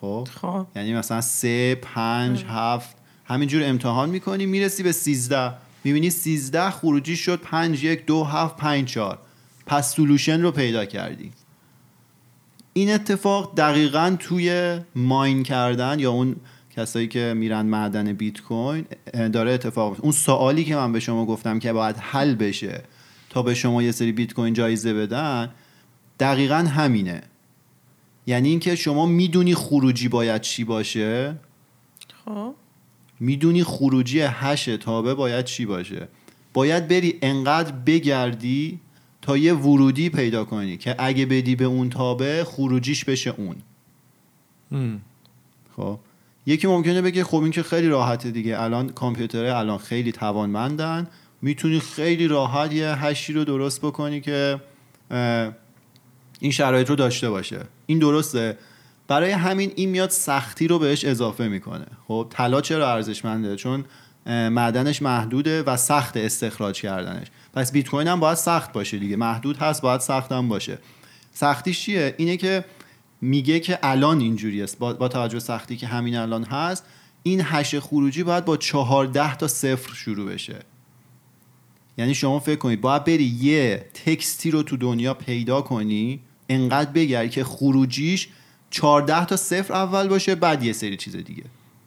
خب؟ 0.00 0.28
خب. 0.40 0.66
یعنی 0.76 0.94
مثلا 0.94 1.20
سه 1.20 1.74
پنج 1.74 2.44
هفت. 2.48 2.96
همینجور 3.24 3.62
امتحان 3.64 4.10
می‌کنی 4.10 4.46
می‌رسی 4.46 4.82
به 4.82 4.92
سیزده. 4.92 5.52
می‌بینی 5.84 6.10
سیزده 6.10 6.70
خروجی 6.70 7.16
شد 7.16 7.40
پنج 7.40 7.84
یک 7.84 8.06
دو 8.06 8.24
هفت 8.24 8.56
پنج 8.56 8.88
چهار. 8.88 9.18
پس 9.66 9.94
سلوشن 9.94 10.42
رو 10.42 10.50
پیدا 10.50 10.84
کردی. 10.84 11.32
این 12.72 12.92
اتفاق 12.92 13.56
دقیقا 13.56 14.16
توی 14.18 14.78
ماین 14.94 15.42
کردن 15.42 15.98
یا 15.98 16.10
اون 16.10 16.36
کسایی 16.76 17.08
که 17.08 17.34
میرن 17.36 17.66
معدن 17.66 18.12
بیت 18.12 18.40
کوین 18.40 18.84
داره 19.32 19.52
اتفاق 19.52 19.88
میفته. 19.88 20.04
اون 20.04 20.12
سوالی 20.12 20.64
که 20.64 20.76
من 20.76 20.92
به 20.92 21.00
شما 21.00 21.26
گفتم 21.26 21.58
که 21.58 21.72
باید 21.72 21.96
حل 21.96 22.34
بشه 22.34 22.82
تا 23.30 23.42
به 23.42 23.54
شما 23.54 23.82
یه 23.82 23.92
سری 23.92 24.12
بیت 24.12 24.32
کوین 24.32 24.54
جایزه 24.54 24.94
بدن 24.94 25.50
دقیقا 26.20 26.56
همینه. 26.56 27.22
یعنی 28.28 28.48
اینکه 28.48 28.76
شما 28.76 29.06
می‌دونی 29.06 29.54
خروجی 29.54 30.08
باید 30.08 30.40
چی 30.40 30.64
باشه؟ 30.64 31.36
خب. 32.24 32.54
می‌دونی 33.20 33.64
خروجی 33.64 34.20
هش 34.20 34.64
تابه 34.64 35.14
باید 35.14 35.44
چی 35.44 35.66
باشه؟ 35.66 36.08
باید 36.52 36.88
بری 36.88 37.18
انقدر 37.22 37.72
بگردی 37.72 38.80
تا 39.22 39.36
یه 39.36 39.54
ورودی 39.54 40.10
پیدا 40.10 40.44
کنی 40.44 40.76
که 40.76 40.94
اگه 40.98 41.26
بدی 41.26 41.56
به 41.56 41.64
اون 41.64 41.90
تابه 41.90 42.44
خروجیش 42.44 43.04
بشه 43.04 43.34
اون. 43.36 43.56
خب. 45.76 45.98
یکی 46.46 46.66
ممکنه 46.66 47.02
بگه 47.02 47.24
خب 47.24 47.42
این 47.42 47.50
که 47.50 47.62
خیلی 47.62 47.88
راحته 47.88 48.30
دیگه. 48.30 48.62
الان 48.62 48.88
کامپیوترهای 48.88 49.50
الان 49.50 49.78
خیلی 49.78 50.12
توانمندن. 50.12 51.06
می‌تونی 51.42 51.80
خیلی 51.80 52.28
راحت 52.28 52.72
یه 52.72 52.88
هشی 52.88 53.32
رو 53.32 53.44
درست 53.44 53.80
بکنی 53.80 54.20
که 54.20 54.60
این 56.40 56.52
شرایط 56.52 56.90
رو 56.90 56.96
داشته 56.96 57.30
باشه. 57.30 57.60
این 57.88 57.98
درسته. 57.98 58.58
برای 59.08 59.30
همین 59.30 59.72
این 59.76 59.88
میاد 59.88 60.10
سختی 60.10 60.68
رو 60.68 60.78
بهش 60.78 61.04
اضافه 61.04 61.48
می‌کنه. 61.48 61.86
خب 62.08 62.26
طلا 62.30 62.60
چرا 62.60 62.92
ارزشمنده؟ 62.92 63.56
چون 63.56 63.84
معدنش 64.26 65.02
محدوده 65.02 65.62
و 65.62 65.76
سخت 65.76 66.16
استخراج 66.16 66.80
کردنش. 66.80 67.26
پس 67.54 67.72
بیت 67.72 67.88
کوین 67.88 68.08
هم 68.08 68.20
باید 68.20 68.36
سخت 68.36 68.72
باشه 68.72 68.98
دیگه. 68.98 69.16
محدود 69.16 69.56
هست 69.56 69.82
باید 69.82 70.00
سخت 70.00 70.32
هم 70.32 70.48
باشه. 70.48 70.78
سختیش 71.32 71.80
چیه؟ 71.80 72.14
اینه 72.18 72.36
که 72.36 72.64
میگه 73.20 73.60
که 73.60 73.78
الان 73.82 74.20
اینجوری 74.20 74.62
است 74.62 74.78
با, 74.78 74.92
با 74.92 75.08
توجه 75.08 75.38
سختی 75.38 75.76
که 75.76 75.86
همین 75.86 76.16
الان 76.16 76.44
هست 76.44 76.84
این 77.22 77.40
هش 77.44 77.74
خروجی 77.74 78.22
باید 78.22 78.44
با 78.44 78.56
14 78.56 79.36
تا 79.36 79.48
صفر 79.48 79.94
شروع 79.94 80.32
بشه. 80.32 80.58
یعنی 81.98 82.14
شما 82.14 82.40
فکر 82.40 82.58
کنید 82.58 82.80
باید 82.80 83.04
بری 83.04 83.24
یه 83.24 83.86
تکستی 84.04 84.50
رو 84.50 84.62
تو 84.62 84.76
دنیا 84.76 85.14
پیدا 85.14 85.60
کنی 85.60 86.20
انقدر 86.48 86.90
بگردی 86.90 87.28
که 87.28 87.44
خروجیش 87.44 88.28
14 88.70 89.24
تا 89.24 89.36
صفر 89.36 89.74
اول 89.74 90.08
باشه 90.08 90.34
بعد 90.34 90.62
یه 90.62 90.72
سری 90.72 90.96
چیز 90.96 91.16
دیگه. 91.16 91.44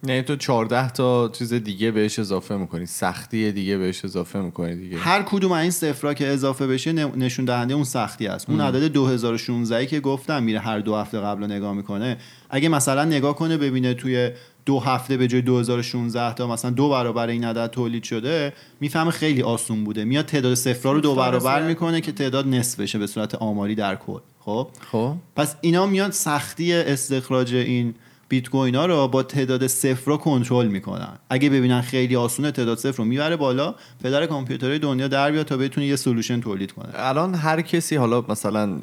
یعنی 0.08 0.22
تو 0.22 0.36
14 0.36 0.90
تا 0.90 1.30
چیز 1.30 1.54
دیگه 1.54 1.92
بهش 1.92 2.20
اضافه 2.20 2.56
می‌کنی. 2.56 2.86
سختی 2.86 3.52
دیگه 3.52 3.78
بهش 3.78 4.06
اضافه 4.06 4.40
می‌کنی 4.40 4.76
دیگه. 4.76 4.98
هر 4.98 5.24
کدوم 5.24 5.52
از 5.52 5.62
این 5.62 5.72
صفرها 5.72 6.14
که 6.14 6.28
اضافه 6.28 6.68
بشه 6.68 6.92
نشون 6.94 7.46
دهنده 7.46 7.74
اون 7.74 7.84
سختی 7.84 8.28
است. 8.28 8.50
اون 8.50 8.62
عدد 8.62 8.88
2016 8.88 9.86
که 9.86 10.00
گفتم 10.00 10.44
میره 10.44 10.60
هر 10.60 10.80
دو 10.80 10.96
هفته 10.96 11.20
قبل 11.20 11.42
رو 11.42 11.48
نگاه 11.48 11.74
می‌کنه. 11.74 12.18
اگه 12.50 12.70
مثلا 12.70 13.06
نگاه 13.06 13.36
کنه 13.36 13.58
ببینه 13.58 13.94
توی 13.94 14.32
دو 14.66 14.80
هفته 14.80 15.18
به 15.18 15.28
جای 15.28 15.42
2016 15.42 16.34
تا 16.34 16.48
مثلا 16.48 16.72
دو 16.72 16.90
برابر 16.90 17.28
این 17.28 17.44
عدد 17.44 17.68
تولید 17.68 18.04
شده 18.04 18.54
می‌فهمه 18.80 19.12
خیلی 19.12 19.42
آسون 19.42 19.84
بوده. 19.84 20.04
میاد 20.04 20.26
تعداد 20.26 20.54
صفرها 20.54 20.94
رو 20.94 21.02
دو 21.02 21.16
برابر. 21.16 21.68
می‌کنه 21.68 22.02
که 22.02 22.12
تعداد 22.12 22.48
نصف 22.48 22.80
بشه 22.80 23.00
به 23.00 23.08
صورت 23.08 23.36
آماری 23.36 23.76
در 23.76 23.96
کل. 23.96 24.20
خب؟ 24.40 24.68
خب. 24.92 25.16
پس 25.36 25.56
اینا 25.62 25.86
میان 25.86 26.12
سختی 26.12 26.74
استخراج 26.74 27.56
این 27.56 27.94
بیت 28.32 28.50
کوین 28.50 28.76
ها 28.76 28.86
رو 28.86 29.08
با 29.08 29.24
تعداد 29.24 29.68
صفر 29.68 30.06
رو 30.06 30.18
کنترل 30.18 30.68
می‌کنن. 30.68 31.18
اگه 31.30 31.50
ببینن 31.50 31.82
خیلی 31.82 32.16
آسونه 32.16 32.52
تعداد 32.52 32.78
صفر 32.78 32.98
رو 32.98 33.06
می‌بره 33.06 33.36
بالا. 33.36 33.76
پدر 34.04 34.26
کامپیوترهای 34.26 34.80
دنیا 34.80 35.08
در 35.08 35.32
بیاد 35.32 35.46
تا 35.46 35.58
بتونه 35.58 35.88
یه 35.88 35.96
solution 35.96 36.42
تولید 36.42 36.72
کنه. 36.72 36.90
الان 36.96 37.36
هر 37.36 37.62
کسی 37.62 37.96
حالا 37.96 38.26
مثلا 38.30 38.80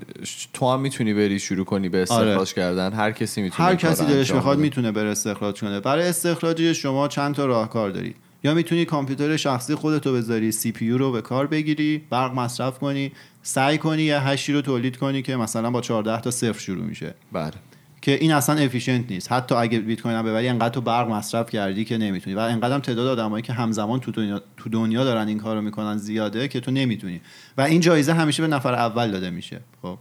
تو 0.53 0.73
هم 0.73 0.81
می‌تونی 0.81 1.15
بری 1.15 1.39
شروع 1.39 1.65
کنی 1.65 1.89
به 1.89 2.03
استخراج 2.03 2.55
کردن. 2.55 2.93
هر 2.93 3.13
کسی 3.13 3.43
می‌تونه 3.43 3.69
هر 3.69 3.75
کسی 3.75 4.03
رو 4.03 4.09
دلش 4.09 4.33
بخواد. 4.33 4.59
می‌تونه 4.59 4.93
بره 4.93 5.09
استخراج 5.09 5.61
کنه. 5.61 5.81
برای 5.81 6.09
استخراج 6.09 6.73
شما 6.73 7.09
چند 7.09 7.35
تا 7.35 7.47
راهکار 7.47 7.91
دارید 7.91 8.17
یا 8.45 8.55
می‌تونی 8.55 8.85
کامپیوتر 8.85 9.37
شخصی 9.37 9.75
خودتو 9.75 10.13
بذاری 10.13 10.53
CPU 10.53 10.91
رو 10.91 11.13
به 11.13 11.23
کار 11.23 11.47
بگیری 11.47 12.03
برق 12.11 12.35
مصرف 12.35 12.79
کنی 12.79 13.13
سعی 13.43 13.79
کنی 13.79 14.03
یه 14.03 14.21
hash 14.21 14.46
ی 14.46 14.53
رو 14.53 14.61
تولید 14.61 14.97
کنی 14.97 15.23
که 15.23 15.37
مثلا 15.37 15.71
با 15.71 15.81
14 15.81 16.21
تا 16.21 16.31
صفر 16.31 16.61
شروع 16.61 16.85
میشه. 16.85 17.15
بله. 17.33 17.53
که 18.03 18.15
این 18.15 18.33
اصلا 18.33 18.55
efficient 18.55 19.05
نیست. 19.11 19.33
حتی 19.33 19.55
اگه 19.55 19.79
بیت 19.79 20.03
کوین 20.03 20.23
ببری 20.23 20.49
انقدر 20.49 20.75
تو 20.75 20.81
برق 20.81 21.09
مصرف 21.09 21.51
کردی 21.51 21.85
که 21.85 21.99
نمی‌تونی. 21.99 22.37
و 22.37 22.39
انقدر 22.39 22.75
هم 22.75 22.81
تعداد 22.81 23.07
آدمایی 23.07 23.43
که 23.43 23.53
همزمان 23.53 24.01
تو 24.01 24.11
دنیا 24.11 24.43
تو 24.57 24.71
دنیا 24.71 25.05
دارن 25.05 25.29
این 25.29 25.39
کارو 25.39 25.61
می‌کنن 25.61 25.97
زیاده 25.97 26.49
که 26.49 26.61
تو 26.61 26.71
نمی‌تونی. 26.71 27.21
و 27.59 27.61
این 27.61 27.81
جایزه 27.81 28.13
همیشه 28.13 28.43
به 28.43 28.49
نفر 28.49 28.75
اول 28.75 29.11
داده 29.11 29.31
میشه. 29.31 29.61
خب. 29.83 29.99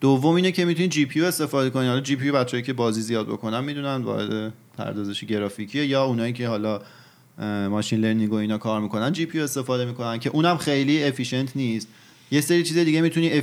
دوم 0.00 0.34
اینه 0.34 0.52
که 0.52 0.64
می‌تونید 0.64 0.90
GPU 0.90 1.22
استفاده 1.22 1.70
کنید 1.70 1.88
حالا 1.88 2.00
GPU 2.00 2.30
بچه‌هایی 2.30 2.62
که 2.62 2.72
بازی 2.72 3.00
زیاد 3.00 3.26
بکنن 3.26 3.64
می‌دونن 3.64 4.02
واحد 4.02 4.52
پردازش 4.78 5.24
گرافیکیه 5.24 5.86
یا 5.86 6.04
اونایی 6.04 6.32
که 6.32 6.48
حالا 6.48 6.80
machine 7.68 8.00
learning 8.00 8.32
و 8.32 8.36
اینا 8.36 8.58
کار 8.58 8.80
می‌کنن 8.80 9.12
GPU 9.12 9.40
استفاده 9.40 9.84
می‌کنن 9.84 10.18
که 10.18 10.30
اونم 10.30 10.56
خیلی 10.56 11.04
efficient 11.04 11.56
نیست. 11.56 11.88
یه 12.32 12.40
سری 12.40 12.62
چیز 12.62 12.78
دیگه 12.78 13.00
می‌تونی 13.00 13.42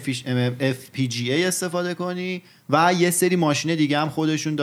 FPGA 0.74 1.30
استفاده 1.30 1.94
کنی 1.94 2.42
و 2.70 2.94
یه 2.94 3.10
سری 3.10 3.36
ماشین 3.36 3.76
دیگه 3.76 4.00
هم 4.00 4.10
خودشون 4.10 4.56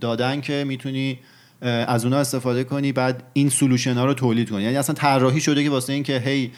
دادن 0.00 0.40
که 0.40 0.64
می‌تونی 0.66 1.18
از 1.62 2.04
اونا 2.04 2.18
استفاده 2.18 2.64
کنی 2.64 2.92
بعد 2.92 3.22
این 3.32 3.48
solution 3.48 3.94
ها 3.94 4.04
رو 4.04 4.14
تولید 4.14 4.50
کنی. 4.50 4.62
یعنی 4.62 4.76
اصلا 4.76 4.94
طراحی 4.94 5.40
شده 5.40 5.64
که 5.64 5.70
واسه 5.70 5.92
این 5.92 6.02
که 6.02 6.18
هی 6.18 6.52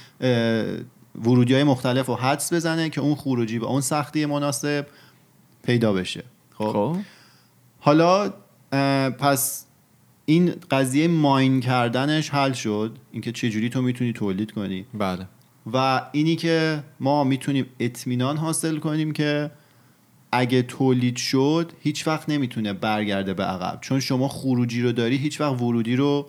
ورودی 1.22 1.55
های 1.55 1.64
مختلف 1.64 2.07
رو 2.07 2.14
حدس 2.14 2.52
بزنه 2.52 2.90
که 2.90 3.00
اون 3.00 3.14
خروجی 3.14 3.59
با 3.59 3.66
اون 3.66 3.81
سختی 3.81 4.26
مناسب 4.26 4.87
پیدا 5.62 5.92
بشه. 5.92 6.24
خب؟ 6.55 6.72
خب. 6.72 6.96
حالا 7.81 8.33
پس 9.18 9.66
این 10.24 10.55
قضیه 10.70 11.09
ماین 11.09 11.61
کردنش 11.61 12.31
حل 12.31 12.52
شد. 12.52 12.96
اینکه 13.12 13.33
چجوری 13.33 13.68
تو 13.68 13.83
می‌تونی 13.83 14.12
تولید 14.12 14.50
کنی. 14.50 14.87
بله. 14.94 15.26
و 15.72 16.03
اینی 16.12 16.37
که 16.37 16.83
ما 17.01 17.25
می‌تونیم 17.25 17.66
اطمینان 17.81 18.37
حاصل 18.37 18.77
کنیم 18.79 19.12
که 19.12 19.51
اگه 20.33 20.62
تولید 20.62 21.16
شد 21.16 21.72
هیچ 21.81 22.07
وقت 22.07 22.29
نمی‌تونه 22.29 22.72
برگرده 22.72 23.35
به 23.35 23.44
عقب. 23.44 23.79
چون 23.81 24.01
شما 24.01 24.29
خروجی 24.29 24.83
رو 24.83 24.92
داری 24.92 25.16
هیچ 25.16 25.40
وقت 25.40 25.61
ورودی 25.61 25.96
رو 25.96 26.27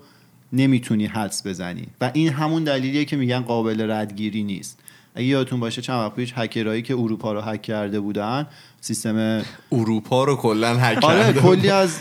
نمی‌تونی 0.54 1.06
حدس 1.06 1.48
بزنی. 1.48 1.88
و 2.02 2.12
این 2.14 2.30
همون 2.30 2.64
دلیلیه 2.64 3.06
که 3.06 3.16
میگن 3.16 3.40
قابل 3.40 3.92
ردگیری 3.92 4.44
نیست. 4.44 4.80
اگه 5.16 5.26
یادتون 5.26 5.60
باشه 5.60 5.82
چند 5.82 6.00
وقت 6.00 6.16
پیش 6.16 6.34
هکرهایی 6.36 6.82
که 6.82 6.94
اروپا 6.94 7.34
رو 7.34 7.42
هک 7.42 7.62
کرده 7.62 8.00
بودن 8.00 8.48
سیستم 8.82 9.42
اروپا 9.72 10.24
رو 10.24 10.36
کلا 10.36 10.78
هک 10.78 11.04
آره 11.04 11.20
کرده 11.20 11.42
کلی 11.42 11.70
از 11.70 11.92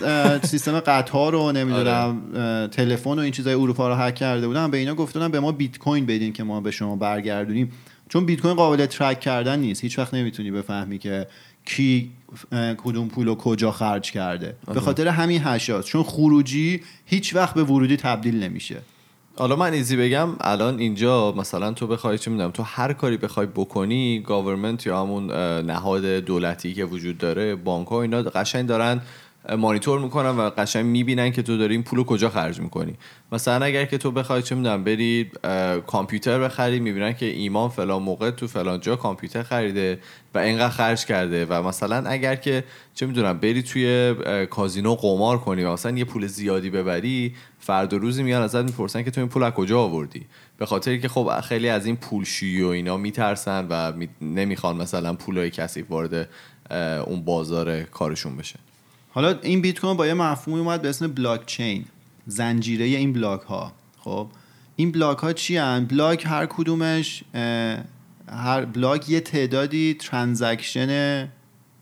سیستم 0.42 0.81
قطار 0.81 1.33
رو 1.33 1.53
نمی‌دونم 1.53 2.22
اه، 2.35 2.68
تلفن 2.68 3.11
و 3.11 3.18
این 3.18 3.33
چیزای 3.33 3.55
اروپا 3.55 3.88
رو 3.88 3.94
هک 3.94 4.14
کرده 4.14 4.46
بودن. 4.46 4.70
به 4.70 4.79
اینا 4.79 4.94
گفتن 4.94 5.29
به 5.29 5.40
ما 5.40 5.53
بیت 5.53 5.79
کوین 5.79 6.07
بدین 6.07 6.33
که 6.33 6.44
ما 6.44 6.61
به 6.61 6.70
شما 6.70 6.96
برگردونیم. 6.96 7.72
چون 8.09 8.27
بیت 8.27 8.40
کوین 8.40 8.55
قابل 8.55 8.87
ترک 8.87 9.20
کردن 9.20 9.59
نیست. 9.59 9.83
هیچ 9.83 9.98
وقت 9.98 10.14
نمی‌تونی 10.14 10.51
بفهمی 10.51 10.98
که 10.98 11.27
کی 11.64 12.11
کدوم 12.77 13.09
پول 13.09 13.27
رو 13.27 13.35
کجا 13.35 13.70
خرج 13.70 14.11
کرده. 14.11 14.57
به 14.75 14.81
خاطر 14.81 15.09
همین 15.09 15.40
هشاست 15.44 15.88
چون 15.88 16.03
خروجی 16.03 16.81
هیچ 17.07 17.35
وقت 17.35 17.55
به 17.55 17.62
ورودی 17.64 17.96
تبدیل 17.96 18.42
نمیشه. 18.42 18.77
حالا 19.37 19.57
من 19.57 19.73
ایزی 19.73 19.97
بگم 19.97 20.29
الان 20.40 20.79
اینجا 20.79 21.33
مثلا 21.33 21.73
تو 21.73 21.87
بخوای 21.87 22.18
چه 22.18 22.31
می‌دونم 22.31 22.51
تو 22.51 22.62
هر 22.62 22.92
کاری 22.92 23.16
بخوای 23.16 23.47
بکنی 23.47 24.21
government 24.20 24.87
یا 24.87 25.01
همون 25.01 25.27
نهاد 25.61 26.05
دولتی 26.05 26.75
که 26.75 26.85
وجود 26.85 27.18
داره 27.18 27.55
بانک 27.55 27.88
ها 27.88 28.03
اینا 28.03 28.23
قشنگ 28.23 28.66
دارن 28.66 29.01
مانیتور 29.59 30.00
می‌کنن 30.00 30.28
و 30.28 30.50
قشنگ 30.50 30.85
می‌بینن 30.87 31.33
که 31.33 31.42
تو 31.42 31.57
داری 31.57 31.74
این 31.74 31.83
پول 31.83 31.98
رو 31.98 32.05
کجا 32.05 32.31
خرج 32.31 32.61
می‌کنی. 32.61 32.94
مثلا 33.33 33.64
اگر 33.64 33.85
که 33.85 33.98
تو 33.98 34.11
بخوای 34.11 34.42
چه 34.42 34.55
می‌دونم 34.55 34.85
بری 34.85 35.31
کامپیوتر 35.87 36.38
بخری 36.38 36.81
می‌بینن 36.81 37.12
که 37.12 37.26
ایمان 37.26 37.68
فلان 37.68 38.02
موقع 38.02 38.31
تو 38.31 38.46
فلان 38.46 38.81
جا 38.81 38.96
کامپیوتر 38.96 39.42
خریده 39.42 39.98
و 40.35 40.38
اینقدر 40.38 40.68
خرج 40.68 41.05
کرده 41.05 41.46
و 41.46 41.68
مثلا 41.68 42.11
اگر 42.11 42.37
که 42.37 42.64
چه 42.94 43.07
می‌دونم 43.07 43.38
بری 43.38 43.62
توی 43.62 44.14
کازینو 44.50 44.94
قمار 44.94 45.38
کنی 45.38 45.64
و 45.64 45.72
مثلا 45.72 45.98
یه 45.98 46.05
پول 46.05 46.26
زیادی 46.26 46.70
ببری 46.70 47.35
فردا 47.59 47.96
روزی 47.96 48.22
میان 48.22 48.42
ازت 48.42 48.64
می‌پرسن 48.64 49.02
که 49.02 49.11
تو 49.11 49.20
این 49.20 49.31
پول 49.31 49.42
از 49.42 49.52
کجا 49.52 49.81
آوردی؟ 49.81 50.26
به 50.59 50.66
خاطر 50.66 50.96
که 50.96 51.09
خب 51.09 51.40
خیلی 51.40 51.68
از 51.68 51.87
این 51.87 51.96
پولشویی 51.96 52.62
و 52.62 52.66
اینا 52.66 52.96
میترسن 52.96 53.66
و 53.70 53.92
می... 53.92 54.09
نمی‌خوان 54.20 54.76
مثلا 54.76 55.14
پولای 55.14 55.50
کسی 55.50 55.83
وارد 55.83 56.28
اون 57.07 57.24
بازار 57.24 57.83
کارشون 57.83 58.37
بشه 58.37 58.59
حالا 59.14 59.38
این 59.42 59.61
بیت 59.61 59.81
کوین 59.81 59.96
با 59.96 60.07
یه 60.07 60.14
مفهومی 60.14 60.61
اومد 60.61 60.83
به 60.83 60.88
اسم 60.88 61.07
بلاک 61.07 61.46
چین 61.46 61.85
زنجیره 62.27 62.85
این 62.85 63.12
بلاک 63.12 63.40
ها 63.40 63.72
خب؟ 63.98 64.29
این 64.77 64.92
بلاک 64.92 65.18
ها 65.18 65.33
چی 65.33 65.57
هن؟ 65.57 65.85
بلاک 65.85 66.27
هر 66.27 66.46
کدومش 66.46 67.25
هر 68.29 68.64
block 68.64 69.09
یه 69.09 69.20
تعدادی 69.20 69.94
transaction 69.94 71.29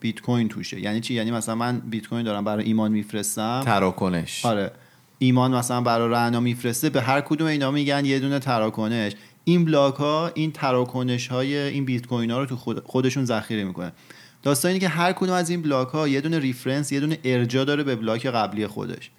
بیت 0.01 0.21
کوین 0.21 0.49
توشه. 0.49 0.81
یعنی 0.81 1.01
چی؟ 1.01 1.15
یعنی 1.15 1.31
مثلا 1.31 1.55
من 1.55 1.81
بیت 1.81 2.07
کوین 2.07 2.23
دارم 2.23 2.45
برای 2.45 2.65
ایمان 2.65 2.93
میفرستم. 2.93 3.63
تراکنش. 3.65 4.45
آره. 4.45 4.73
ایمان 5.19 5.55
مثلا 5.55 5.81
برای 5.81 6.11
رعنا 6.11 6.41
میفرسته 6.41 6.91
به 6.91 7.03
هر 7.03 7.21
کدوم 7.21 7.47
اینا 7.47 7.71
میگن 7.71 8.05
یه 8.05 8.19
دونه 8.19 8.39
تراکنش. 8.39 9.13
این 9.45 9.65
block 9.65 9.95
ها 9.95 10.31
این 10.35 10.53
تراکنش 10.53 11.29
های 11.29 11.57
این 11.57 11.85
بیت 11.85 12.07
کوین 12.07 12.31
ها 12.31 12.39
رو 12.39 12.47
تو 12.47 12.57
خود 12.57 12.85
خودشون 12.85 13.25
ذخیره 13.25 13.65
می‌کنه 13.65 13.93
داستان 14.43 14.69
اینه 14.69 14.81
که 14.81 14.89
هر 14.89 15.13
کدوم 15.13 15.35
از 15.35 15.51
این 15.51 15.63
block 15.63 15.89
ها 15.89 16.09
یه 16.09 16.21
دونه 16.21 16.39
reference 16.39 16.93
یه 16.93 17.01
دونه 17.01 17.19
ارجاع 17.25 17.65
داره 17.65 17.83
به 17.83 17.97
block 17.97 18.27
قبلی 18.27 18.67
خودش. 18.67 19.11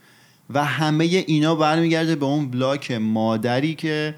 و 0.49 0.65
همه 0.65 1.03
اینا 1.03 1.55
برمیگرده 1.55 2.15
به 2.15 2.25
اون 2.25 2.51
block 2.51 2.91
مادری 2.91 3.75
که 3.75 4.15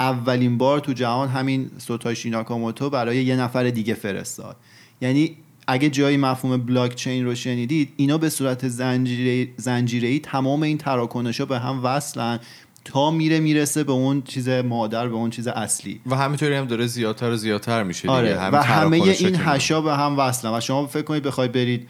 اولین 0.00 0.58
بار 0.58 0.80
تو 0.80 0.92
جهان 0.92 1.28
همین 1.28 1.70
ساتوشی 1.78 2.30
ناکاموتو 2.30 2.90
برای 2.90 3.24
یه 3.24 3.36
نفر 3.36 3.70
دیگه 3.70 3.94
فرستاد. 3.94 4.56
یعنی 5.00 5.36
اگه 5.66 5.90
جایی 5.90 6.16
مفهوم 6.16 6.56
بلاک 6.56 6.94
چین 6.94 7.24
رو 7.24 7.34
شنیدید 7.34 7.92
اینا 7.96 8.18
به 8.18 8.28
صورت 8.28 8.68
زنجیره 8.68 9.52
زنجیره‌ای 9.56 10.18
تمام 10.18 10.62
این 10.62 10.78
تراکنش 10.78 11.40
ها 11.40 11.46
به 11.46 11.58
هم 11.58 11.84
وصلن. 11.84 12.40
تا 12.84 13.10
میره 13.10 13.40
می‌رسه 13.40 13.84
به 13.84 13.92
اون 13.92 14.22
چیز 14.22 14.48
مادر 14.48 15.08
به 15.08 15.14
اون 15.14 15.30
چیز 15.30 15.48
اصلی. 15.48 16.00
و 16.06 16.16
همینطوری 16.16 16.54
هم 16.54 16.64
داره 16.64 16.86
زیادتر 16.86 17.30
و 17.30 17.36
زیادتر 17.36 17.82
میشه 17.82 18.02
دیگه. 18.02 18.12
آره. 18.12 18.48
و 18.50 18.56
همه 18.56 18.96
این 18.96 19.36
هشا 19.38 19.80
به 19.80 19.94
هم 19.94 20.18
وصلن. 20.18 20.54
و 20.54 20.60
شما 20.60 20.86
فکر 20.86 21.02
کنید 21.02 21.22
بخوای 21.22 21.48
برید 21.48 21.88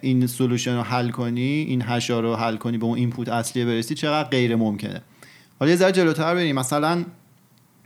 این 0.00 0.26
solution 0.26 0.76
رو 0.76 0.82
حل 0.82 1.10
کنی 1.10 1.40
این 1.42 1.82
hash 1.86 2.13
ا 2.13 2.20
رو 2.20 2.36
حل 2.36 2.56
کنی 2.56 2.78
به 2.78 2.84
اون 2.84 2.98
input 2.98 3.28
اصلی 3.28 3.64
برسی 3.64 3.94
چقدر 3.94 4.28
غیر 4.28 4.56
ممکنه. 4.56 5.02
حالا 5.60 5.70
یه 5.70 5.76
ذره 5.76 5.92
جلوتر 5.92 6.34
بریم. 6.34 6.56
مثلا 6.56 7.04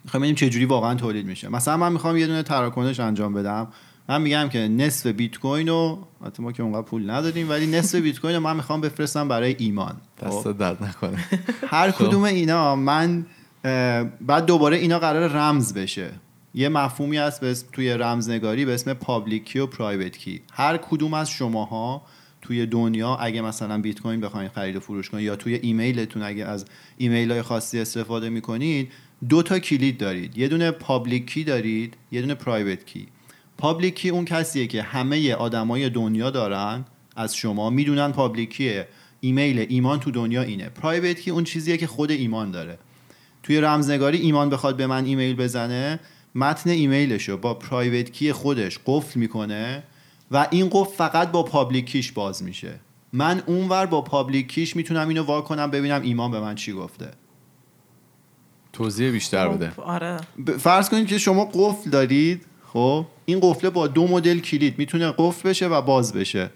می‌خوایم 0.04 0.20
ببینیم 0.20 0.34
چه 0.34 0.48
جوری 0.48 0.64
واقعا 0.64 0.94
تولید 0.94 1.26
میشه. 1.26 1.48
مثلا 1.48 1.76
من 1.76 1.92
می‌خوام 1.92 2.16
یه 2.16 2.26
دونه 2.26 2.42
تراکنش 2.42 3.00
انجام 3.00 3.34
بدم. 3.34 3.68
من 4.08 4.22
میگم 4.22 4.48
که 4.48 4.58
نصف 4.58 5.06
بیت 5.06 5.38
کوین 5.38 5.68
رو 5.68 6.06
البته 6.22 6.42
ما 6.42 6.52
که 6.52 6.62
اونقدر 6.62 6.82
پول 6.82 7.10
نداریم 7.10 7.50
ولی 7.50 7.66
نصف 7.66 7.94
بیت 7.94 8.20
کوین 8.20 8.34
رو 8.34 8.40
من 8.40 8.56
می‌خوام 8.56 8.80
بفرستم 8.80 9.28
برای 9.28 9.56
ایمان. 9.58 9.96
خب؟ 10.20 10.26
دستت 10.26 10.48
درد 10.48 10.84
نکنه. 10.84 11.24
هر 11.66 11.90
کدوم 11.90 12.22
اینا 12.22 12.76
من 12.76 13.26
بعد 14.20 14.46
دوباره 14.46 14.76
اینا 14.76 14.98
قرار 14.98 15.28
رمز 15.28 15.74
بشه. 15.74 16.10
یه 16.54 16.68
مفهومی 16.68 17.16
هست 17.16 17.40
به 17.40 17.50
اسم 17.50 17.66
توی 17.72 17.90
رمزنگاری 17.90 18.64
به 18.64 18.74
اسم 18.74 18.94
public 18.94 19.44
key 19.44 19.58
و 19.58 19.66
private 19.66 20.18
key. 20.18 20.40
هر 20.52 20.76
کدوم 20.76 21.14
از 21.14 21.30
شماها 21.30 22.02
توی 22.42 22.66
دنیا 22.66 23.16
اگه 23.16 23.40
مثلا 23.40 23.80
بیت 23.80 24.00
کوین 24.00 24.20
بخواید 24.20 24.52
خرید 24.52 24.76
و 24.76 24.80
فروش 24.80 25.10
کنید 25.10 25.24
یا 25.24 25.36
توی 25.36 25.54
ایمیلتون 25.54 26.22
اگه 26.22 26.44
از 26.44 26.64
ایمیل 26.96 27.32
های 27.32 27.42
خاصی 27.42 27.80
استفاده 27.80 28.28
می‌کنید 28.28 28.92
دو 29.28 29.42
تا 29.42 29.58
کلید 29.58 29.98
دارید. 29.98 30.38
یه 30.38 30.48
دونه 30.48 30.70
public 30.70 31.26
key 31.26 31.44
دارید 31.44 31.94
یه 32.12 32.20
دونه 32.20 32.34
private 32.34 32.86
key. 32.86 33.06
public 33.58 33.94
key 33.94 34.08
اون 34.08 34.24
کسیه 34.24 34.66
که 34.66 34.82
همه 34.82 35.34
آدمای 35.34 35.90
دنیا 35.90 36.30
دارن 36.30 36.84
از 37.16 37.36
شما 37.36 37.70
می‌دونن 37.70 38.12
public 38.12 38.50
key 38.50 38.79
ه 38.79 38.88
ایمیل 39.20 39.66
ایمان 39.68 40.00
تو 40.00 40.10
دنیا 40.10 40.42
اینه. 40.42 40.68
private 40.68 41.20
key 41.20 41.30
اون 41.30 41.44
چیزیه 41.44 41.76
که 41.76 41.86
خود 41.86 42.10
ایمان 42.10 42.50
داره. 42.50 42.78
توی 43.42 43.60
رمزنگاری 43.60 44.18
ایمان 44.18 44.50
بخواد 44.50 44.76
به 44.76 44.86
من 44.86 45.04
ایمیل 45.04 45.36
بزنه 45.36 46.00
متن 46.34 46.70
ایمیلشو 46.70 47.36
با 47.36 47.54
private 47.54 48.10
key 48.10 48.32
خودش 48.32 48.78
قفل 48.86 49.20
می‌کنه 49.20 49.82
و 50.30 50.46
این 50.50 50.68
قفل 50.72 50.96
فقط 50.96 51.30
با 51.30 51.42
public 51.42 51.86
key 51.86 52.02
ش 52.02 52.12
باز 52.12 52.42
میشه. 52.42 52.80
من 53.12 53.42
اونور 53.46 53.86
با 53.86 54.02
public 54.02 54.48
key 54.48 54.65
ش 54.65 54.76
می‌تونم 54.76 55.08
اینو 55.08 55.22
وا 55.22 55.40
کنم 55.40 55.70
ببینم 55.70 56.02
ایمان 56.02 56.30
به 56.30 56.40
من 56.40 56.54
چی 56.54 56.72
گفته. 56.72 57.10
توضیح 58.72 59.10
بیشتر 59.10 59.48
بده. 59.48 59.70
خب، 59.70 59.80
آره. 59.80 60.16
ب- 60.46 60.50
فرض 60.56 60.88
کنید 60.88 61.06
که 61.06 61.18
شما 61.18 61.44
قفل 61.54 61.90
دارید 61.90 62.46
خب؟ 62.72 63.06
این 63.26 63.40
قفله 63.42 63.70
با 63.70 63.86
دو 63.86 64.06
مدل 64.08 64.38
کلید 64.38 64.78
می‌تونه 64.78 65.14
قفل 65.18 65.48
بشه 65.48 65.66
و 65.66 65.82
باز 65.82 66.12
بشه. 66.12 66.50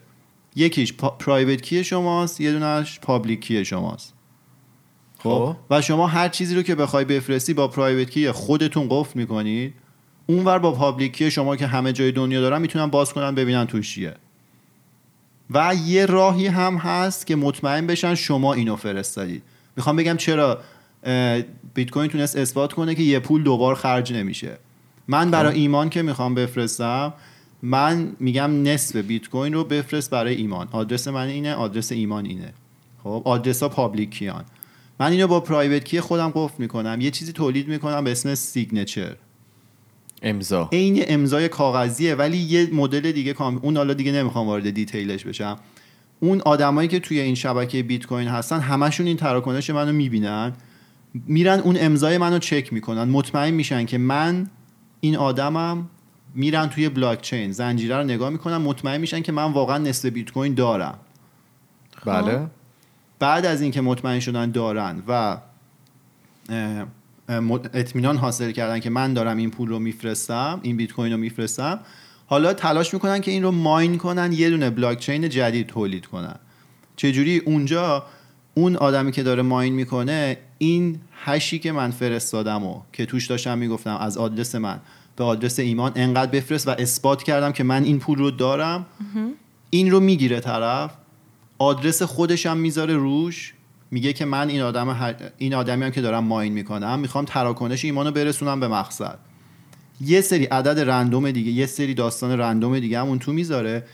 یکیش 0.57 0.93
پا- 0.93 1.17
private 1.19 1.63
key 1.63 1.85
شماست 1.85 2.41
یه 2.41 2.53
دونش 2.53 3.01
public 3.01 3.41
key 3.41 3.65
شماست. 3.65 4.15
خب؟ 5.19 5.29
خب. 5.29 5.57
و 5.71 5.81
شما 5.81 6.07
هر 6.07 6.29
چیزی 6.29 6.55
رو 6.55 6.63
که 6.63 6.75
بخوای 6.75 7.05
بفرستی 7.05 7.55
با 7.55 7.69
private 7.69 8.11
key 8.11 8.31
خودتون 8.31 8.87
قفل 8.91 9.21
می‌کنید. 9.21 9.75
اونور 10.27 10.59
با 10.59 10.73
public 10.73 11.13
key 11.13 11.31
شما 11.31 11.57
که 11.57 11.67
همه 11.67 11.93
جای 11.93 12.13
دنیا 12.13 12.41
دارن 12.41 12.61
می‌تونن 12.61 12.87
باز 12.87 13.13
کنن 13.13 13.35
ببینن 13.35 13.67
توش 13.67 13.95
چیه. 13.95 14.15
و 15.51 15.75
یه 15.87 16.07
راهی 16.07 16.47
هم 16.47 16.77
هست 16.77 17.27
که 17.27 17.37
مطمئن 17.37 17.87
بشن 17.87 18.15
شما 18.15 18.55
اینو 18.55 18.77
فرستادید 18.77 19.43
می‌خوام 19.77 19.97
بگم 19.97 20.17
چرا 20.17 20.61
بیت 21.75 21.91
کوین 21.91 22.11
تونست 22.11 22.37
اثبات 22.37 22.73
کنه 22.73 22.95
که 22.95 23.03
یه 23.03 23.19
پول 23.19 23.43
دوبار 23.43 23.75
خرج 23.75 24.13
نمیشه. 24.13 24.59
من 25.09 25.31
برای 25.31 25.61
ایمان 25.61 25.91
که 25.91 26.03
می‌خوام 26.03 26.35
بفرستم 26.35 27.15
من 27.63 28.13
میگم 28.21 28.63
نصف 28.63 28.97
بیت 28.97 29.29
کوین 29.29 29.53
رو 29.53 29.65
بفرست 29.65 30.11
برای 30.11 30.35
ایمان. 30.35 30.69
آدرس 30.73 31.09
من 31.09 31.27
اینه 31.27 31.55
آدرس 31.55 31.93
ایمان 31.93 32.27
اینه. 32.27 32.53
خب 33.05 33.23
آدرس 33.25 33.63
ها 33.63 33.69
public 33.69 34.11
key 34.11 34.36
ان 34.36 34.45
من 35.01 35.13
اینو 35.13 35.27
با 35.27 35.41
private 35.41 35.85
key 35.85 36.01
خودم 36.01 36.33
قفل 36.35 36.55
می‌کنم. 36.59 36.99
یه 37.01 37.11
چیزی 37.11 37.33
تولید 37.33 37.69
می‌کنم 37.69 38.05
به 38.05 38.11
اسم 38.11 38.35
signature 38.35 39.17
امضا. 40.23 40.69
عین 40.73 41.05
امضای 41.09 41.49
کاغذیه 41.49 42.15
ولی 42.15 42.37
یه 42.37 42.69
مدل 42.73 43.13
دیگه 43.13 43.33
کام 43.33 43.59
اون 43.63 43.77
حالا 43.77 43.95
دیگه 43.95 44.13
نمی‌خوام 44.13 44.47
وارد 44.47 44.71
detail 44.71 45.11
ش 45.11 45.25
بشم. 45.25 45.57
اون 46.21 46.41
آدمایی 46.41 46.89
که 46.89 47.01
توی 47.01 47.21
این 47.21 47.35
شبکه 47.35 47.83
بیت 47.83 48.07
کوین 48.07 48.29
هستن 48.29 48.61
همشون 48.61 49.07
این 49.07 49.17
تراکنش 49.17 49.71
منو 49.71 49.93
می‌بینن. 49.93 50.53
میرن 51.15 51.59
اون 51.59 51.77
امضای 51.81 52.19
منو 52.19 52.39
چک 52.39 52.73
می‌کنن. 52.73 53.05
مطمئن 53.05 53.51
میشن 53.51 53.85
که 53.85 53.99
من 53.99 54.51
این 55.01 55.17
آدمم 55.17 55.89
میرن 56.35 56.67
توی 56.69 56.89
بلاک 56.89 57.21
چین 57.21 57.53
زنجیره 57.53 57.97
رو 57.97 58.05
نگاه 58.05 58.31
می‌کنن 58.31 58.57
مطمئن 58.57 59.01
میشن 59.01 59.21
که 59.21 59.33
من 59.33 59.53
واقعا 59.53 59.79
نصف 59.79 60.07
بیت 60.07 60.31
کوین 60.31 60.55
دارم. 60.55 60.99
بله. 62.05 62.47
بعد 63.19 63.47
از 63.47 63.63
اینکه 63.63 63.81
مطمئن 63.81 64.21
شدن 64.21 64.51
دارن 64.51 65.03
و 65.09 65.39
اطمینان 67.75 68.17
حاصل 68.17 68.51
کردن 68.51 68.81
که 68.81 68.91
من 68.91 69.15
دارم 69.15 69.37
این 69.37 69.51
پول 69.51 69.69
رو 69.69 69.79
میفرستم 69.79 70.61
این 70.63 70.77
بیت 70.77 70.93
کوین 70.93 71.13
رو 71.13 71.19
میفرستم 71.19 71.81
حالا 72.27 72.55
تلاش 72.55 72.95
می‌کنن 72.95 73.21
که 73.21 73.31
این 73.31 73.43
رو 73.43 73.51
ماین 73.51 73.99
کنن 73.99 74.33
یه 74.33 74.51
دونه 74.51 74.71
بلاک 74.71 74.99
چین 74.99 75.29
جدید 75.29 75.67
تولید 75.67 76.07
کنن. 76.07 76.37
چجوری؟ 76.97 77.39
اونجا 77.39 78.07
اون 78.55 78.77
آدمی 78.77 79.13
که 79.13 79.23
داره 79.23 79.43
ماین 79.43 79.73
می‌کنه 79.73 80.37
این 80.59 81.01
هشی 81.25 81.59
که 81.59 81.73
من 81.73 81.91
فرستادم 81.91 82.65
و 82.65 82.81
که 82.93 83.07
توش 83.07 83.27
داشتم 83.27 83.59
می‌گفتم 83.59 83.97
از 83.97 84.19
آدرس 84.19 84.55
من 84.55 84.81
به 85.17 85.25
آدرس 85.25 85.59
ایمان 85.59 85.93
انقدر 85.95 86.31
بفرست 86.31 86.69
و 86.69 86.71
اثبات 86.71 87.23
کردم 87.23 87.53
که 87.53 87.65
من 87.65 87.85
این 87.85 87.99
پول 87.99 88.19
رو 88.19 88.31
دارم 88.31 88.87
این 89.71 89.91
رو 89.91 90.01
می‌گیره 90.01 90.41
طرف 90.41 90.91
آدرس 91.59 92.03
خودش 92.03 92.47
هم 92.47 92.57
می‌ذاره 92.57 92.97
روش 92.97 93.55
میگه 93.91 94.13
که 94.13 94.25
من 94.25 94.49
این 94.49 94.61
آدم 94.61 95.15
این 95.39 95.55
آدمی 95.55 95.85
هم 95.85 95.91
که 95.91 96.01
دارم 96.01 96.25
ماین 96.25 96.53
می‌کنم 96.53 96.99
می‌خوام 96.99 97.25
تراکنش 97.25 97.85
ایمانو 97.85 98.11
برسونم 98.11 98.61
به 98.61 98.69
مقصد. 98.69 99.19
یه 100.01 100.21
سری 100.21 100.45
عدد 100.45 100.91
random 100.91 101.31
دیگه 101.31 101.51
یه 101.51 101.67
سری 101.67 101.95
داستان 101.95 102.39
random 102.39 102.79
دیگه 102.79 103.01
هم 103.01 103.07
اون 103.07 103.19
تو 103.19 103.33
می‌ذاره. 103.33 103.85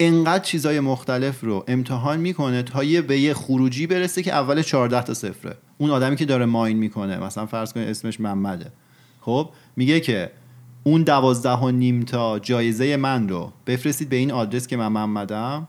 انقدر 0.00 0.44
چیزای 0.44 0.80
مختلف 0.80 1.40
رو 1.40 1.64
امتحان 1.68 2.20
می‌کنه 2.20 2.62
تا 2.62 2.84
یه 2.84 3.02
به 3.02 3.18
یه 3.20 3.34
خروجی 3.34 3.86
برسه 3.86 4.22
که 4.22 4.32
اول 4.32 4.62
14 4.62 5.02
تا 5.02 5.14
صفره. 5.14 5.56
اون 5.78 5.90
آدمی 5.90 6.16
که 6.16 6.24
داره 6.24 6.44
mine 6.44 6.76
می‌کنه 6.76 7.18
مثلا 7.18 7.46
فرض 7.46 7.72
کنید 7.72 7.88
اسمش 7.88 8.20
محمده. 8.20 8.72
خب 9.20 9.50
میگه 9.76 10.00
که 10.00 10.30
اون 10.84 11.02
دوازده 11.02 11.56
و 11.56 11.70
نیم 11.70 12.02
تا 12.02 12.38
جایزه 12.38 12.96
من 12.96 13.28
رو 13.28 13.52
بفرستید 13.66 14.08
به 14.08 14.16
این 14.16 14.30
آدرس 14.30 14.66
که 14.66 14.76
من 14.76 14.88
محمدم 14.88 15.68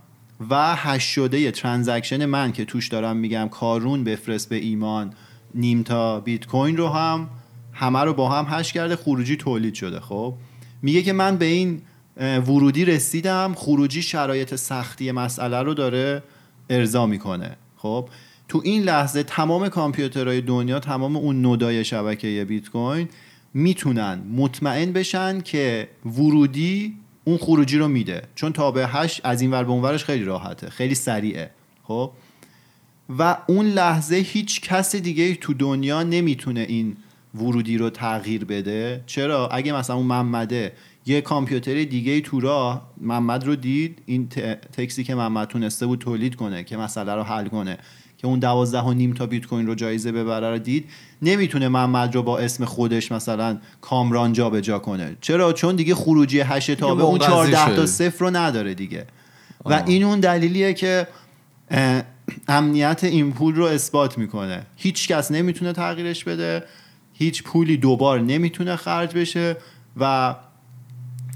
و 0.49 0.75
hash 0.75 1.03
شده 1.03 1.51
transaction 1.51 2.25
من 2.25 2.51
که 2.51 2.65
توش 2.65 2.87
دارم 2.87 3.17
میگم 3.17 3.49
کارون 3.51 4.03
بفرست 4.03 4.49
به 4.49 4.55
ایمان 4.55 5.13
نیم 5.55 5.83
تا 5.83 6.19
بیت 6.19 6.45
کوین 6.45 6.77
رو 6.77 6.87
هم 6.89 7.29
همه 7.73 7.99
رو 7.99 8.13
با 8.13 8.29
هم 8.29 8.45
hash 8.59 8.73
کرده 8.73 8.95
خروجی 8.95 9.35
تولید 9.35 9.73
شده. 9.73 9.99
خب 9.99 10.35
میگه 10.81 11.03
که 11.03 11.13
من 11.13 11.37
به 11.37 11.45
این 11.45 11.81
ورودی 12.17 12.85
رسیدم 12.85 13.53
خروجی 13.55 14.01
شرایط 14.01 14.55
سختی 14.55 15.11
مسئله 15.11 15.61
رو 15.61 15.73
داره 15.73 16.23
ارضا 16.69 17.05
می‌کنه. 17.05 17.55
خب 17.77 18.09
تو 18.47 18.61
این 18.63 18.83
لحظه 18.83 19.23
تمام 19.23 19.69
کامپیوترهای 19.69 20.41
دنیا 20.41 20.79
تمام 20.79 21.15
اون 21.15 21.41
node 21.41 21.76
ای 21.76 21.85
شبکه 21.85 22.45
بیت 22.49 22.69
کوین 22.69 23.09
می‌تونن 23.53 24.21
مطمئن 24.35 24.91
بشن 24.91 25.41
که 25.41 25.87
ورودی 26.05 26.93
اون 27.23 27.37
خروجی 27.37 27.77
رو 27.77 27.87
میده. 27.87 28.21
چون 28.35 28.53
تابع 28.53 28.85
hash 28.89 29.21
از 29.23 29.41
این 29.41 29.51
ور 29.51 29.63
به 29.63 29.71
اون 29.71 29.81
ورش 29.81 30.03
خیلی 30.03 30.23
راحته 30.23 30.69
خیلی 30.69 30.95
سریعه. 30.95 31.49
خب 31.83 32.11
و 33.19 33.37
اون 33.47 33.65
لحظه 33.65 34.15
هیچ 34.15 34.61
کس 34.61 34.95
دیگه 34.95 35.35
تو 35.35 35.53
دنیا 35.53 36.03
نمی‌تونه 36.03 36.59
این 36.59 36.97
ورودی 37.35 37.77
رو 37.77 37.89
تغییر 37.89 38.45
بده. 38.45 39.03
چرا؟ 39.05 39.47
اگه 39.47 39.73
مثلا 39.73 39.95
اون 39.95 40.05
محمده 40.05 40.73
یه 41.05 41.21
کامپیوتر 41.21 41.83
دیگه 41.83 42.21
تو 42.21 42.39
راه 42.39 42.91
محمد 43.01 43.43
رو 43.43 43.55
دید 43.55 43.99
این 44.05 44.27
تکسی 44.77 45.03
که 45.03 45.15
محمد 45.15 45.47
تونسته 45.47 45.85
بود 45.85 45.99
تولید 45.99 46.35
کنه 46.35 46.63
که 46.63 46.77
مسئله 46.77 47.15
رو 47.15 47.23
حل 47.23 47.47
کنه 47.47 47.77
که 48.17 48.27
اون 48.27 48.39
دوازده 48.39 48.81
و 48.81 48.93
نیم 48.93 49.13
تا 49.13 49.25
بیت 49.25 49.45
کوین 49.45 49.67
رو 49.67 49.75
جایزه 49.75 50.11
ببره 50.11 50.49
رو 50.49 50.57
دید. 50.57 50.89
نمی‌تونه 51.21 51.67
محمد 51.67 52.15
رو 52.15 52.23
با 52.23 52.39
اسم 52.39 52.65
خودش 52.65 53.11
مثلا 53.11 53.57
کامران 53.81 54.33
جا 54.33 54.49
به 54.49 54.61
جا 54.61 54.79
کنه. 54.79 55.17
چرا؟ 55.21 55.53
چون 55.53 55.75
دیگه 55.75 55.95
خروجی 55.95 56.39
هش 56.39 56.65
تا 56.65 56.95
به 56.95 57.03
اون 57.03 57.19
منقضی 57.19 57.51
14 57.51 57.75
تا. 57.75 57.85
صفر 57.85 58.25
رو 58.25 58.35
نداره 58.35 58.73
دیگه. 58.73 59.05
و 59.65 59.83
این 59.85 60.03
اون 60.03 60.19
دلیلیه 60.19 60.73
که 60.73 61.07
امنیت 62.47 63.03
این 63.03 63.33
پول 63.33 63.55
رو 63.55 63.65
اثبات 63.65 64.17
می‌کنه. 64.17 64.65
هیچ 64.75 65.07
کس 65.07 65.31
نمی‌تونه 65.31 65.73
تغییرش 65.73 66.23
بده. 66.23 66.63
هیچ 67.13 67.43
پولی 67.43 67.77
دوبار 67.77 68.19
نمی‌تونه 68.19 68.75
خرج 68.75 69.13
بشه 69.13 69.57
و 69.97 70.35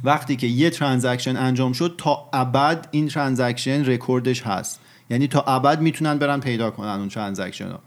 وقتی 0.04 0.36
که 0.36 0.48
یه 0.48 0.70
transaction 0.70 1.38
انجام 1.38 1.74
شد 1.74 1.96
تا 1.98 2.30
ابد 2.34 2.88
این 2.92 3.08
transaction 3.08 3.86
record 3.86 4.28
ش 4.28 4.42
هست. 4.42 4.80
یعنی 5.10 5.28
تا 5.28 5.42
ابد 5.42 5.82
می‌تونن 5.82 6.18
برن 6.18 6.40
پیدا 6.40 6.72
کنن 6.72 6.90
اون 6.90 7.10
transaction 7.10 7.70
رو. 7.70 7.78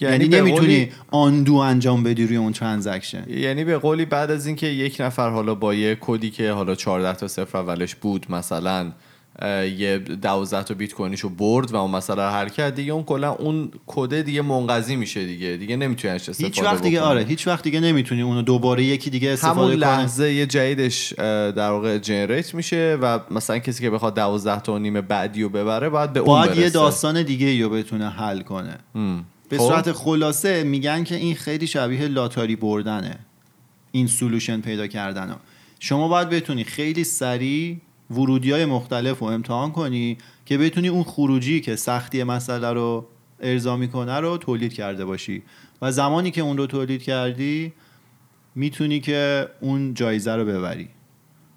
یعنی, 0.00 0.24
به 0.28 0.40
نمی‌تونی 0.40 0.60
قولی- 0.60 0.92
undo 1.10 1.54
انجام 1.54 2.02
بدی 2.02 2.26
روی 2.26 2.36
اون 2.36 2.52
transaction. 2.52 3.24
یعنی 3.28 3.64
به 3.64 3.78
قولی 3.78 4.04
بعد 4.04 4.30
از 4.30 4.46
اینکه 4.46 4.66
یک 4.66 4.96
نفر 5.00 5.30
حالا 5.30 5.54
با 5.54 5.74
یه 5.74 5.98
کدی 6.00 6.30
که 6.30 6.52
حالا 6.52 6.74
14 6.74 7.18
تا 7.18 7.28
صفر 7.28 7.58
اولش 7.58 7.94
بود 7.94 8.26
مثلا 8.28 8.92
یه 9.42 9.98
12 9.98 10.62
تا 10.62 10.74
بیت 10.74 10.94
کوینشو 10.94 11.28
برد 11.28 11.72
و 11.72 11.76
اون 11.76 12.00
حل 12.18 12.48
کرد 12.48 12.74
دیگه 12.74 12.92
اون 12.92 13.02
کلا 13.02 13.32
اون 13.32 13.70
کد 13.86 14.20
دیگه 14.20 14.42
منقضی 14.42 14.96
میشه 14.96 15.26
دیگه 15.26 15.56
دیگه 15.56 15.76
نمی‌تونی 15.76 16.14
ازش 16.14 16.28
استفاده 16.28 16.54
هیچ 16.54 16.64
وقت 16.64 16.82
دیگه 16.82 16.98
بکنی. 16.98 17.10
آره 17.10 17.24
هیچ 17.24 17.46
وقت 17.46 17.64
دیگه 17.64 17.80
نمی‌تونی 17.80 18.22
اونو 18.22 18.42
دوباره 18.42 18.84
یکی 18.84 19.10
دیگه 19.10 19.30
استفاده 19.30 19.60
همون 19.60 19.72
لحظه 19.72 20.32
یه 20.32 20.46
جدیدش 20.46 21.12
در 21.56 21.70
واقع 21.70 21.98
generate 21.98 22.54
میشه 22.54 22.98
و 23.02 23.20
مثلا 23.30 23.58
کسی 23.58 23.82
که 23.82 23.90
بخواد 23.90 24.14
12 24.14 24.60
تا 24.60 24.78
نیم 24.78 25.00
بعدی 25.00 25.42
رو 25.42 25.48
ببره 25.48 25.88
باید 25.88 26.12
به 26.12 26.20
اون 26.20 26.28
باید 26.28 26.48
برسه 26.48 26.62
یه 26.62 26.70
داستان 26.70 27.22
دیگه 27.22 27.64
رو 27.64 27.70
بتونه 27.70 28.10
حل 28.10 28.40
کنه 28.40 28.78
به 29.48 29.58
خب. 29.58 29.68
صورت 29.68 29.92
خلاصه 29.92 30.64
میگن 30.64 31.04
که 31.04 31.14
این 31.14 31.34
خیلی 31.34 31.66
شبیه 31.66 32.08
lottery 32.08 32.56
بردنه 32.56 33.18
این 33.92 34.06
solution 34.06 34.60
پیدا 34.60 34.86
کردن 34.86 35.28
ها. 35.28 35.36
شما 35.80 36.08
باید 36.08 36.28
بتونی 36.28 36.64
خیلی 36.64 37.04
سریع 37.04 37.76
ورودی 38.10 38.50
های 38.50 38.64
مختلف 38.64 39.18
رو 39.18 39.26
امتحان 39.26 39.72
کنی 39.72 40.18
که 40.46 40.58
بتونی 40.58 40.88
اون 40.88 41.02
خروجی 41.02 41.60
که 41.60 41.76
سختی 41.76 42.22
مسئله 42.22 42.70
رو 42.70 43.06
ارضا 43.40 43.76
می‌کنه 43.76 44.20
رو 44.20 44.36
تولید 44.36 44.72
کرده 44.72 45.04
باشی. 45.04 45.42
و 45.82 45.92
زمانی 45.92 46.30
که 46.30 46.40
اون 46.40 46.56
رو 46.56 46.66
تولید 46.66 47.02
کردی 47.02 47.72
می‌تونی 48.54 49.00
که 49.00 49.48
اون 49.60 49.94
جایزه 49.94 50.36
رو 50.36 50.44
ببری. 50.44 50.88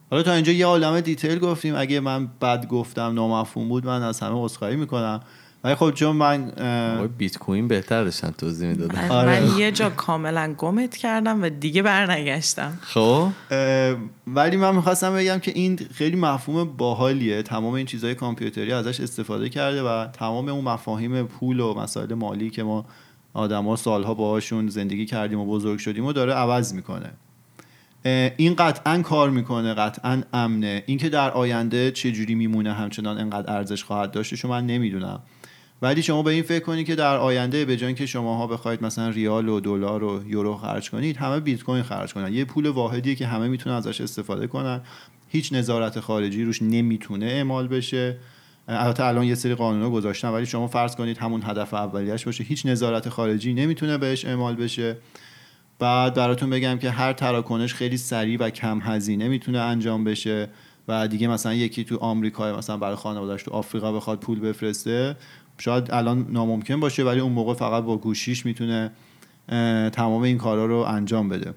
حالا 0.10 0.24
تا 0.24 0.34
اینجا 0.34 0.52
یه 0.52 0.66
عالمه 0.66 1.02
دیتیل 1.02 1.40
گفتیم. 1.40 1.76
اگه 1.76 2.00
من 2.00 2.28
بد 2.42 2.68
گفتم 2.68 3.14
نامفهوم 3.14 3.70
بود 3.70 3.86
من 3.86 4.04
از 4.04 4.20
همه 4.20 4.36
عذرخواهی 4.36 4.76
می‌کنم. 4.76 5.20
ولی 5.64 5.76
خب 5.76 5.92
چون 5.92 6.16
من 6.16 6.52
بیت 7.18 7.38
کوین 7.38 7.68
بهتر 7.68 8.04
داشتن 8.04 8.32
توضیح 8.32 8.70
می‌دادن 8.70 9.10
آره. 9.10 9.40
من 9.40 9.58
یه 9.58 9.72
جا 9.72 9.90
کاملا 9.90 10.54
گمت 10.58 10.98
کردم 10.98 11.44
و 11.44 11.50
دیگه 11.50 11.82
برنگشتم. 11.82 12.80
خب. 12.82 13.30
ولی 14.28 14.58
من 14.58 14.76
می‌خواستم 14.76 15.16
بگم 15.16 15.40
که 15.40 15.52
این 15.56 15.80
خیلی 15.94 16.16
مفهوم 16.16 16.78
باحالیه. 16.78 17.42
تمام 17.42 17.74
این 17.74 17.86
چیزهای 17.86 18.16
کامپیوتری 18.16 18.74
ازش 18.74 19.00
استفاده 19.00 19.50
کرده 19.50 19.84
و 19.84 20.08
تمام 20.08 20.50
اون 20.50 20.64
مفاهیم 20.64 21.24
پول 21.24 21.60
و 21.60 21.74
مسائل 21.74 22.14
مالی 22.14 22.50
که 22.50 22.64
ما 22.64 22.86
آدما 23.34 23.76
سالها 23.76 24.14
باهاشون 24.14 24.68
زندگی 24.68 25.06
کردیم 25.06 25.40
و 25.40 25.46
بزرگ 25.46 25.80
شدیم 25.80 26.06
و 26.06 26.14
داره 26.14 26.34
عوض 26.34 26.74
می‌کنه. 26.74 27.12
این 28.38 28.56
قطعا 28.56 29.02
کار 29.02 29.30
می‌کنه 29.30 29.74
قطعا 29.74 30.22
امنه. 30.34 30.84
اینکه 30.86 31.10
در 31.10 31.32
آینده 31.32 31.92
چه 31.92 32.12
جوری 32.12 32.36
میمونه 32.36 32.74
همچنان 32.74 33.18
انقدر 33.18 33.54
ارزش 33.54 33.84
خواهد 33.84 34.12
داشتش 34.12 34.40
رو 34.40 34.50
من 34.50 34.66
نمی‌دونم. 34.66 35.20
ولی 35.82 36.04
شما 36.04 36.24
به 36.24 36.32
این 36.32 36.44
فکر 36.44 36.64
کنید 36.64 36.88
که 36.88 36.96
در 36.96 37.18
آینده 37.18 37.66
به 37.66 37.78
جای 37.78 37.88
اینکه 37.88 38.06
شماها 38.06 38.48
بخواید 38.48 38.84
مثلا 38.84 39.10
ریال 39.10 39.50
و 39.50 39.60
دلار 39.60 40.04
و 40.04 40.24
یورو 40.28 40.58
خرج 40.58 40.90
کنید 40.90 41.18
همه 41.18 41.40
بیت 41.40 41.64
کوین 41.64 41.84
خرج 41.84 42.14
کنن. 42.14 42.34
یه 42.34 42.46
پول 42.46 42.68
واحدیه 42.68 43.16
که 43.16 43.28
همه 43.28 43.48
می‌تونن 43.48 43.76
ازش 43.76 44.02
استفاده 44.02 44.48
کنن. 44.48 44.82
هیچ 45.28 45.54
نظارت 45.54 46.00
خارجی 46.00 46.44
روش 46.44 46.62
نمی‌تونه 46.62 47.26
اعمال 47.26 47.68
بشه. 47.68 48.18
البته 48.68 49.04
الان 49.04 49.24
یه 49.24 49.36
سری 49.36 49.56
قانونا 49.56 49.90
گذاشتن 49.90 50.30
ولی 50.30 50.46
شما 50.46 50.68
فرض 50.68 50.96
کنید 50.96 51.18
همون 51.18 51.42
هدف 51.46 51.74
اولیش 51.74 52.26
باشه. 52.26 52.44
هیچ 52.44 52.66
نظارت 52.66 53.10
خارجی 53.10 53.54
نمی‌تونه 53.54 53.98
بهش 53.98 54.26
اعمال 54.26 54.56
بشه. 54.56 54.98
بعد 55.80 56.14
براتون 56.14 56.50
بگم 56.50 56.78
که 56.78 56.90
هر 56.90 57.14
تراکنش 57.14 57.74
خیلی 57.74 57.98
سریع 57.98 58.38
و 58.40 58.50
کم 58.50 58.80
هزینه 58.82 59.28
می‌تونه 59.28 59.60
انجام 59.60 60.04
بشه 60.04 60.50
و 60.88 61.08
دیگه 61.08 61.28
مثلا 61.28 61.54
یکی 61.54 61.84
تو 61.84 61.98
آمریکا 61.98 62.58
مثلا 62.58 62.78
برای 62.78 62.96
خانواده‌اش 62.96 63.44
تو 63.44 63.52
آفریقا 63.52 63.92
بخواد 63.92 64.20
پول 64.20 64.40
بفرسته 64.40 65.16
شاید 65.58 65.92
الان 65.92 66.28
ناممکن 66.30 66.80
باشه 66.80 67.04
ولی 67.04 67.20
اون 67.20 67.32
موقع 67.32 67.54
فقط 67.54 67.84
با 67.84 67.98
گوشیش 67.98 68.46
می‌تونه 68.46 68.92
تمام 69.90 70.22
این 70.22 70.38
کارا 70.38 70.66
رو 70.66 70.76
انجام 70.76 71.30
بده. 71.30 71.54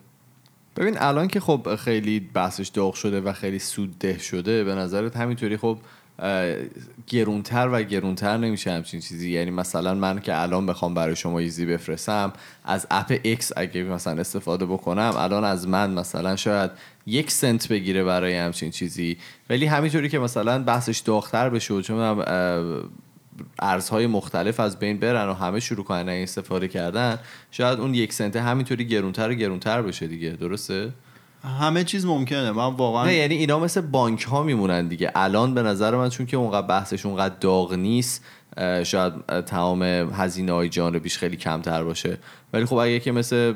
ببین 0.76 0.94
الان 0.98 1.28
که 1.28 1.40
خب 1.40 1.76
خیلی 1.76 2.20
بحثش 2.20 2.68
داغ 2.68 2.94
شده 2.94 3.20
و 3.20 3.32
خیلی 3.32 3.58
سودده 3.58 4.18
شده 4.18 4.64
به 4.64 4.74
نظرت 4.74 5.16
همینطوری 5.16 5.56
خب 5.56 5.78
گرونتر 7.06 7.68
و 7.72 7.82
گرونتر 7.82 8.36
نمیشه 8.36 8.70
همچین 8.70 9.00
چیزی. 9.00 9.30
یعنی 9.30 9.50
مثلا 9.50 9.94
من 9.94 10.20
که 10.20 10.42
الان 10.42 10.66
بخوام 10.66 10.94
برای 10.94 11.16
شما 11.16 11.38
ایزی 11.38 11.66
بفرستم 11.66 12.32
از 12.64 12.86
اپ 12.90 13.34
X 13.34 13.52
اگه 13.56 13.82
مثلا 13.82 14.20
استفاده 14.20 14.66
بکنم 14.66 15.12
الان 15.16 15.44
از 15.44 15.68
من 15.68 15.90
مثلا 15.90 16.36
شاید 16.36 16.70
یک 17.06 17.30
سنت 17.30 17.68
بگیره 17.68 18.04
برای 18.04 18.36
همچین 18.36 18.70
چیزی. 18.70 19.16
ولی 19.50 19.66
همینطوری 19.66 20.08
که 20.08 20.18
مثلا 20.18 20.62
بحثش 20.62 20.98
داغتر 20.98 21.48
بشه 21.48 21.82
چون 21.82 22.24
ارزهای 23.58 24.06
مختلف 24.06 24.60
از 24.60 24.78
بین 24.78 24.98
برن 24.98 25.28
و 25.28 25.34
همه 25.34 25.60
شروع 25.60 25.84
کنن 25.84 26.08
این 26.08 26.22
استفاده 26.22 26.68
کردن 26.68 27.18
شاید 27.50 27.80
اون 27.80 27.94
یک 27.94 28.12
سنت 28.12 28.36
همینطوری 28.36 28.86
گرونتر 28.86 29.30
و 29.30 29.34
گرونتر 29.34 29.82
بشه 29.82 30.06
دیگه 30.06 30.30
درسته؟ 30.30 30.92
همه 31.60 31.84
چیز 31.84 32.06
ممکنه 32.06 32.50
من 32.50 32.74
واقعا 32.74 33.04
نه 33.04 33.14
یعنی 33.14 33.34
اینا 33.34 33.58
مثل 33.58 33.80
بانک 33.80 34.22
ها 34.22 34.42
میمونن 34.42 34.88
دیگه 34.88 35.12
الان 35.14 35.54
به 35.54 35.62
نظر 35.62 35.96
من 35.96 36.08
چون 36.08 36.26
که 36.26 36.36
اونقدر 36.36 36.66
بحثش 36.66 37.06
اونقدر 37.06 37.34
داغ 37.40 37.74
نیست 37.74 38.24
شاید 38.84 39.12
تمام 39.46 39.82
هزینه 40.12 40.52
های 40.52 40.68
جانبیش 40.68 41.18
خیلی 41.18 41.36
کمتر 41.36 41.84
باشه. 41.84 42.18
ولی 42.52 42.64
خب 42.64 42.76
اگه 42.76 43.00
که 43.00 43.12
مثل 43.12 43.54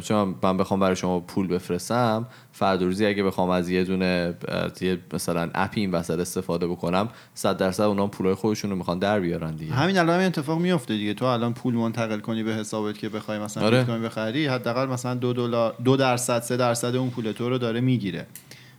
چون 0.00 0.34
من 0.42 0.56
بخوام 0.56 0.80
برای 0.80 0.96
شما 0.96 1.20
پول 1.20 1.46
بفرستم 1.46 2.26
فردا 2.52 2.86
روزی 2.86 3.06
اگه 3.06 3.22
بخوام 3.22 3.50
از 3.50 3.68
یه 3.68 3.84
دونه 3.84 4.34
یه 4.80 4.98
مثلا 5.12 5.50
اپی 5.54 5.80
این 5.80 5.90
وسط 5.90 6.18
استفاده 6.18 6.66
بکنم 6.66 7.08
100 7.34 7.56
درصد 7.56 7.82
اونا 7.82 8.06
پولای 8.06 8.34
خودشون 8.34 8.70
رو 8.70 8.76
می‌خوان 8.76 8.98
در 8.98 9.20
بیارن 9.20 9.56
دیگه. 9.56 9.72
همین 9.72 9.98
الان 9.98 10.14
همین 10.14 10.26
اتفاق 10.26 10.58
میفته 10.58 10.96
دیگه. 10.96 11.14
تو 11.14 11.24
الان 11.24 11.54
پول 11.54 11.74
منتقل 11.74 12.18
کنی 12.18 12.42
به 12.42 12.54
حسابت 12.54 12.98
که 12.98 13.08
بخوای 13.08 13.38
مثلا 13.38 13.66
آره. 13.66 13.78
بیت 13.78 13.86
کوین 13.86 14.02
بخری 14.02 14.46
حداقل 14.46 14.86
مثلا 14.86 15.14
دو 15.14 15.32
دلار 15.32 15.74
دو 15.84 15.96
درصد 15.96 16.42
سه 16.42 16.56
درصد 16.56 16.96
اون 16.96 17.10
پول 17.10 17.32
تو 17.32 17.48
رو 17.48 17.58
داره 17.58 17.80
می‌گیره. 17.80 18.26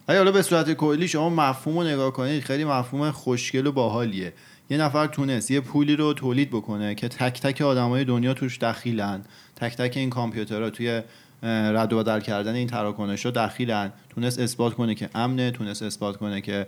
ولی 0.08 0.18
حالا 0.18 0.32
به 0.32 0.42
صورت 0.42 0.74
کلی 0.74 1.08
شما 1.08 1.30
مفهوم 1.30 1.78
رو 1.78 1.84
نگاه 1.84 2.12
کنید 2.12 2.44
خیلی 2.44 2.66
مفهوم 2.66 3.12
خوشگل 3.12 3.68
و 3.68 3.72
باحالیه. 3.72 4.34
یه 4.70 4.78
نفر 4.78 5.08
تونست 5.08 5.52
یه 5.52 5.60
پولی 5.60 5.96
رو 5.96 6.14
تولید 6.14 6.50
بکنه 6.50 6.96
که 6.96 7.08
تک 7.08 7.42
تک 7.42 7.62
آدمای 7.62 8.06
دنیا 8.06 8.34
توش 8.34 8.58
دخیلن. 8.58 9.22
تک 9.56 9.78
تک 9.78 9.98
این 9.98 10.10
کامپیوترها 10.10 10.70
توی 10.70 11.02
رد 11.44 11.94
و 11.94 11.98
بدل 11.98 12.20
کردن 12.20 12.56
این 12.56 12.68
تراکنش 12.68 13.26
ها 13.26 13.32
دخیلن. 13.32 13.92
تونست 14.10 14.40
اثبات 14.40 14.74
کنه 14.74 14.96
که 14.96 15.10
امنه 15.16 15.52
تونست 15.52 15.84
اثبات 15.84 16.18
کنه 16.18 16.42
که 16.42 16.68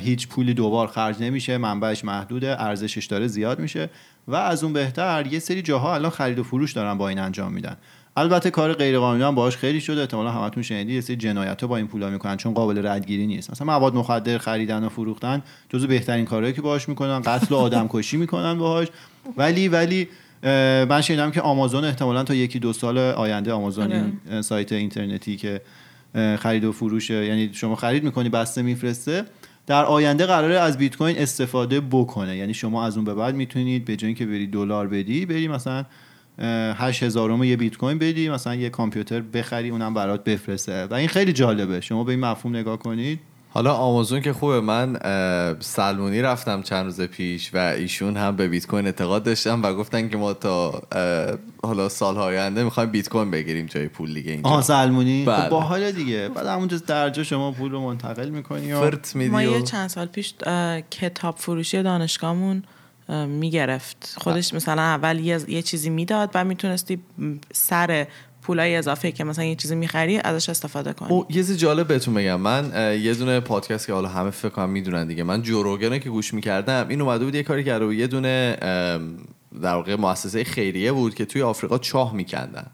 هیچ 0.00 0.28
پولی 0.28 0.54
دوبار 0.54 0.86
خرج 0.86 1.22
نمیشه 1.22 1.58
منبعش 1.58 2.04
محدوده 2.04 2.62
ارزشش 2.62 3.06
داره 3.06 3.26
زیاد 3.26 3.58
میشه. 3.58 3.90
و 4.28 4.34
از 4.34 4.64
اون 4.64 4.72
بهتر 4.72 5.26
یه 5.26 5.38
سری 5.38 5.62
جاها 5.62 5.94
الان 5.94 6.10
خرید 6.10 6.38
و 6.38 6.42
فروش 6.42 6.72
دارن 6.72 6.98
با 6.98 7.08
این 7.08 7.18
انجام 7.18 7.52
میدن. 7.52 7.76
البته 8.16 8.50
کار 8.50 8.72
غیر 8.72 8.98
قانونی 8.98 9.22
هم 9.22 9.34
باهاش 9.34 9.56
خیلی 9.56 9.80
شده. 9.80 10.00
احتمالاً 10.00 10.30
همتون 10.30 10.62
شنیدید 10.62 10.94
یه 10.94 11.00
سری 11.00 11.16
جنایت 11.16 11.64
با 11.64 11.76
این 11.76 11.86
پولا 11.86 12.10
می‌کنن 12.10 12.36
چون 12.36 12.54
قابل 12.54 12.86
ردگیری 12.86 13.26
نیست. 13.26 13.50
مثلا 13.50 13.66
مواد 13.66 13.94
مخدر 13.94 14.38
خریدن 14.38 14.84
و 14.84 14.88
فروختن 14.88 15.42
جزو 15.68 15.86
بهترین 15.86 16.24
کارهایی 16.24 16.54
که 16.54 16.62
باهاش 16.62 16.88
می‌کنن. 16.88 17.20
قتل 17.20 17.54
و 17.54 17.58
آدم 17.58 17.86
کشی 17.90 18.16
می‌کنن 18.16 18.58
باهاش. 18.58 18.88
ولی 19.36 19.68
ولی 19.68 20.08
من 20.88 21.00
شنیدم 21.00 21.30
که 21.30 21.40
آمازون 21.40 21.84
احتمالاً 21.84 22.24
تا 22.24 22.34
یکی 22.34 22.58
دو 22.58 22.72
سال 22.72 22.98
آینده 22.98 23.52
آمازون 23.52 23.84
آره. 23.84 23.96
این 23.96 24.12
اه، 24.30 24.42
سایت 24.42 24.72
اینترنتی 24.72 25.36
که 25.36 25.60
خرید 26.38 26.64
و 26.64 26.72
فروش 26.72 27.10
یعنی 27.10 27.50
شما 27.52 27.74
خرید 27.76 28.04
می‌کنی 28.04 28.28
بسته 28.28 28.62
میفرسته 28.62 29.24
در 29.66 29.84
آینده 29.84 30.26
قراره 30.26 30.58
از 30.58 30.78
بیت 30.78 30.96
کوین 30.96 31.18
استفاده 31.18 31.80
بکنه. 31.80 32.36
یعنی 32.36 32.54
شما 32.54 32.86
از 32.86 32.96
اون 32.96 33.04
به 33.04 33.14
بعد 33.14 33.34
می‌تونید 33.34 33.84
به 33.84 33.96
جای 33.96 34.06
اینکه 34.06 34.26
بری 34.26 34.46
دلار 34.46 34.88
بدی 34.88 35.26
بری 35.26 35.48
مثلا 35.48 35.84
هشت 36.38 37.02
هزارم 37.02 37.44
یه 37.44 37.56
بیت 37.56 37.76
کوین 37.76 37.98
بدی 37.98 38.28
مثلا 38.28 38.54
یه 38.54 38.70
کامپیوتر 38.70 39.20
بخری 39.20 39.68
اونم 39.68 39.94
برات 39.94 40.24
بفرسته. 40.24 40.84
و 40.84 40.94
این 40.94 41.08
خیلی 41.08 41.32
جالبه. 41.32 41.80
شما 41.80 42.04
به 42.04 42.12
این 42.12 42.20
مفهوم 42.20 42.56
نگاه 42.56 42.78
کنید. 42.78 43.20
حالا 43.50 43.74
آمازون 43.74 44.20
که 44.20 44.32
خوبه. 44.32 44.60
من 44.60 44.96
سلمونی 45.60 46.22
رفتم 46.22 46.62
چند 46.62 46.84
روز 46.84 47.00
پیش 47.00 47.54
و 47.54 47.58
ایشون 47.58 48.16
هم 48.16 48.36
به 48.36 48.48
بیت 48.48 48.66
کوین 48.66 48.86
اعتقاد 48.86 49.22
داشتن 49.22 49.60
و 49.60 49.74
گفتن 49.74 50.08
که 50.08 50.16
ما 50.16 50.34
تا 50.34 50.82
حالا 51.62 51.88
سالهای 51.88 52.38
آینده 52.38 52.64
می‌خوایم 52.64 52.90
بیت 52.90 53.08
کوین 53.08 53.30
بگیریم 53.30 53.66
جای 53.66 53.88
پول 53.88 54.14
دیگه 54.14 54.32
اینجا. 54.32 54.50
آها 54.50 54.62
سلمونی؟ 54.62 55.24
بله. 55.24 55.36
خب 55.36 55.48
باحال 55.48 55.92
دیگه. 55.92 56.28
بعد 56.28 56.46
همونجا 56.46 56.76
درجا 56.86 57.22
شما 57.22 57.52
پول 57.52 57.70
رو 57.70 57.80
منتقل 57.80 58.28
می‌کنی 58.28 58.72
و 58.72 58.80
فرت 58.80 59.16
میدی 59.16 59.30
ما 59.30 59.42
یه 59.42 59.62
چند 59.62 59.88
سال 59.88 60.06
پیش 60.06 60.34
کتاب 60.90 61.36
فروشی 61.36 61.82
دانشگاهمون 61.82 62.56
اه، 62.56 62.62
می‌گرفت. 63.28 64.14
خودش 64.18 64.54
مثلا 64.54 64.82
اول 64.82 65.20
یه, 65.20 65.40
یه 65.48 65.62
چیزی 65.62 65.90
می‌داد 65.90 66.30
و 66.34 66.44
می‌تونستی 66.44 66.98
سر 67.52 68.06
پولای 68.42 68.76
اضافه 68.76 69.12
که 69.12 69.24
مثلا 69.24 69.44
یه 69.44 69.54
چیزی 69.54 69.74
می‌خری 69.74 70.18
ازش 70.18 70.48
استفاده 70.48 70.92
کنی. 70.92 71.10
او 71.10 71.26
یه 71.28 71.34
چیز 71.34 71.58
جالب 71.58 71.88
بهتون 71.88 72.14
بگم. 72.14 72.40
من 72.40 72.72
یه 73.02 73.14
دونه 73.14 73.40
پادکست 73.40 73.86
که 73.86 73.92
حالا 73.92 74.08
همه 74.08 74.30
فکر 74.30 74.48
کنم 74.48 74.70
می‌دونن 74.70 75.06
دیگه. 75.06 75.22
من 75.22 75.42
جوروگنه 75.42 75.98
که 75.98 76.10
گوش 76.10 76.34
می‌کردم 76.34 76.86
این 76.88 77.00
اومده 77.00 77.24
بود 77.24 77.34
یه 77.34 77.42
کاری 77.42 77.64
کرده 77.64 77.84
بود. 77.84 77.94
یه 77.94 78.06
دونه 78.06 78.56
در 79.62 79.74
واقع 79.74 79.94
مؤسسه 79.94 80.44
خیریه 80.44 80.92
بود 80.92 81.14
که 81.14 81.24
توی 81.24 81.42
آفریقا 81.42 81.78
چاه 81.78 82.14
میکندن. 82.14 82.66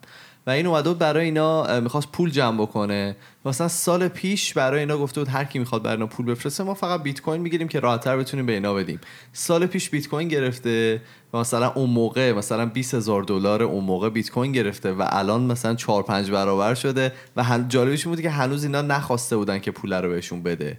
و 0.46 0.50
این 0.50 0.66
اومده 0.66 0.88
بود 0.88 0.98
برای 0.98 1.24
اینا 1.24 1.80
می‌خواست 1.80 2.12
پول 2.12 2.30
جمع 2.30 2.62
بکنه 2.62 3.16
مثلا 3.44 3.68
سال 3.68 4.08
پیش 4.08 4.54
برای 4.54 4.80
اینا 4.80 4.98
گفته 4.98 5.20
بود 5.20 5.28
هر 5.28 5.44
کی 5.44 5.58
می‌خواد 5.58 5.82
برای 5.82 5.96
اینا 5.96 6.06
پول 6.06 6.26
بفرسته 6.26 6.64
ما 6.64 6.74
فقط 6.74 7.02
بیت 7.02 7.20
کوین 7.20 7.40
می‌گیریم 7.40 7.68
که 7.68 7.80
راحتتر 7.80 8.16
بتونیم 8.16 8.46
به 8.46 8.52
اینا 8.52 8.74
بدیم 8.74 9.00
سال 9.32 9.66
پیش 9.66 9.90
بیت 9.90 10.08
کوین 10.08 10.28
گرفته 10.28 11.02
و 11.32 11.38
مثلا 11.38 11.72
اون 11.72 11.90
موقع 11.90 12.32
مثلا 12.32 12.66
20 12.66 12.94
هزار 12.94 13.22
دلار 13.22 13.62
اون 13.62 13.84
موقع 13.84 14.08
بیت 14.08 14.30
کوین 14.30 14.52
گرفته 14.52 14.92
و 14.92 15.06
الان 15.08 15.42
مثلا 15.42 15.74
4 15.74 16.02
5 16.02 16.30
برابر 16.30 16.74
شده 16.74 17.12
و. 17.36 17.44
جالبش 17.68 18.06
بوده 18.06 18.22
که 18.22 18.30
هنوز 18.30 18.64
اینا 18.64 18.82
نخواسته 18.82 19.36
بودن 19.36 19.58
که 19.58 19.70
پول 19.70 19.92
رو 19.92 20.08
بهشون 20.08 20.42
بده 20.42 20.78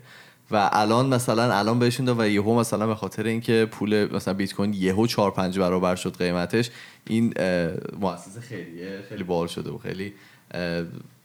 و 0.52 0.70
الان 0.72 1.14
مثلا 1.14 1.54
الان 1.54 1.80
بهشون 1.80 2.10
و 2.10 2.28
یهو 2.28 2.60
مثلا 2.60 2.88
به 2.88 2.96
خاطر 2.96 3.26
اینکه 3.26 3.68
پول 3.72 4.16
مثلا 4.16 4.34
بیت 4.34 4.54
کوین 4.54 4.74
یهو 4.74 5.08
4 5.08 5.32
5 5.32 5.60
برابر 5.60 5.96
شد 5.96 6.18
قیمتش 6.18 6.70
این 7.08 7.34
مؤسسه 8.00 8.42
خیریه 8.42 9.02
خیلی 9.10 9.24
باحال 9.24 9.48
شده 9.48 9.70
و 9.70 9.78
خیلی 9.78 10.14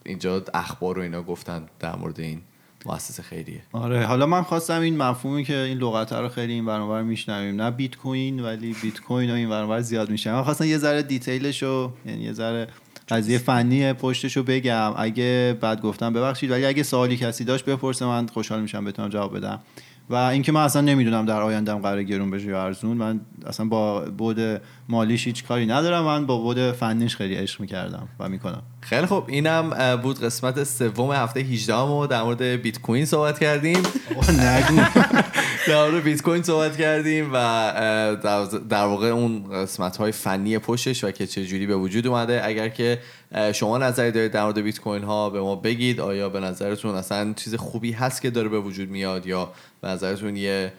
اینجا 0.04 0.42
اخبار 0.54 0.98
و 0.98 1.02
اینا 1.02 1.22
گفتن 1.22 1.66
در 1.80 1.96
مورد 1.96 2.20
این 2.20 2.40
مؤسسه 2.86 3.22
خیریه 3.22 3.62
آره 3.72 4.06
حالا 4.06 4.26
من 4.26 4.42
خواستم 4.42 4.80
این 4.80 4.96
مفهومی 4.96 5.44
که 5.44 5.56
این 5.56 5.78
لغت 5.78 6.12
رو 6.12 6.28
خیلی 6.28 6.52
این 6.52 6.66
برابر 6.66 7.02
میشنویم 7.02 7.62
نه 7.62 7.70
بیت 7.70 7.96
کوین 7.96 8.40
ولی 8.40 8.76
بیت 8.82 9.00
کوین 9.00 9.30
و 9.30 9.34
این 9.34 9.48
برابر 9.48 9.80
زیاد 9.80 10.10
میشه 10.10 10.32
من 10.32 10.42
خواستم 10.42 10.64
یه 10.64 10.78
ذره 10.78 11.02
دیتیلش 11.02 11.62
رو 11.62 11.92
یعنی 12.06 12.24
یه 12.24 12.32
ذره 12.32 12.68
قضیه 13.08 13.38
فنی 13.38 13.92
پشتش 13.92 14.36
رو 14.36 14.42
بگم. 14.42 14.94
اگه 14.96 15.58
بعد 15.60 15.80
گفتم 15.80 16.12
ببخشید 16.12 16.50
ولی 16.50 16.66
اگه 16.66 16.82
سوالی 16.82 17.16
کسی 17.16 17.44
داشت 17.44 17.64
بپرسه 17.64 18.06
من 18.06 18.26
خوشحال 18.26 18.62
میشم 18.62 18.84
بتونم 18.84 19.08
جواب 19.08 19.36
بدم. 19.36 19.60
و 20.10 20.14
اینکه 20.14 20.52
من 20.52 20.60
اصلا 20.60 20.82
نمی‌دونم 20.82 21.26
در 21.26 21.42
آیندهم 21.42 21.78
قرار 21.78 22.02
گرون 22.02 22.30
بشه 22.30 22.46
یا 22.46 22.64
ارزون. 22.64 22.96
من 22.96 23.20
اصلا 23.46 23.66
با 23.66 24.00
بود 24.00 24.60
مالیش 24.88 25.26
هیچ 25.26 25.44
کاری 25.44 25.66
ندارم. 25.66 26.04
من 26.04 26.26
با 26.26 26.38
بود 26.38 26.72
فنیش 26.72 27.16
خیلی 27.16 27.34
عشق 27.34 27.60
می‌کردم 27.60 28.08
و 28.20 28.28
می‌کنم. 28.28 28.62
خیلی 28.80 29.06
خب 29.06 29.24
اینم 29.26 29.96
بود 29.96 30.20
قسمت 30.20 30.64
سوم 30.64 31.12
هفته 31.12 31.40
18 31.40 31.76
ما 31.76 32.06
در 32.06 32.22
مورد 32.22 32.42
بیت 32.42 32.80
کوین 32.80 33.04
صحبت 33.04 33.38
کردیم. 33.38 33.82
نگو. 34.28 34.82
در 35.68 35.90
مورد 35.90 36.02
بیت 36.02 36.22
کوین 36.22 36.42
صحبت 36.42 36.76
کردیم 36.76 37.30
و 37.32 37.36
در- 38.68 38.84
واقع 38.84 39.06
اون 39.06 39.50
قسمت 39.52 39.96
های 39.96 40.12
فنی 40.12 40.58
پشتش 40.58 41.04
و 41.04 41.10
که 41.10 41.26
چه 41.26 41.46
جوری 41.46 41.66
به 41.66 41.76
وجود 41.76 42.06
اومده. 42.06 42.40
اگر 42.44 42.68
که 42.68 42.98
شما 43.52 43.78
نظری 43.78 44.10
دارید 44.10 44.32
در 44.32 44.42
مورد 44.42 44.58
بیت 44.58 44.80
کوین 44.80 45.02
ها 45.02 45.30
به 45.30 45.40
ما 45.40 45.56
بگید. 45.56 46.00
آیا 46.00 46.28
به 46.28 46.40
نظرتون 46.40 46.94
اصلا 46.94 47.32
چیز 47.36 47.54
خوبی 47.54 47.92
هست 47.92 48.22
که 48.22 48.30
داره 48.30 48.48
به 48.48 48.60
وجود 48.60 48.90
میاد 48.90 49.26
یا 49.26 49.52
به 49.80 49.88
نظرتون 49.88 50.36
یه 50.36 50.72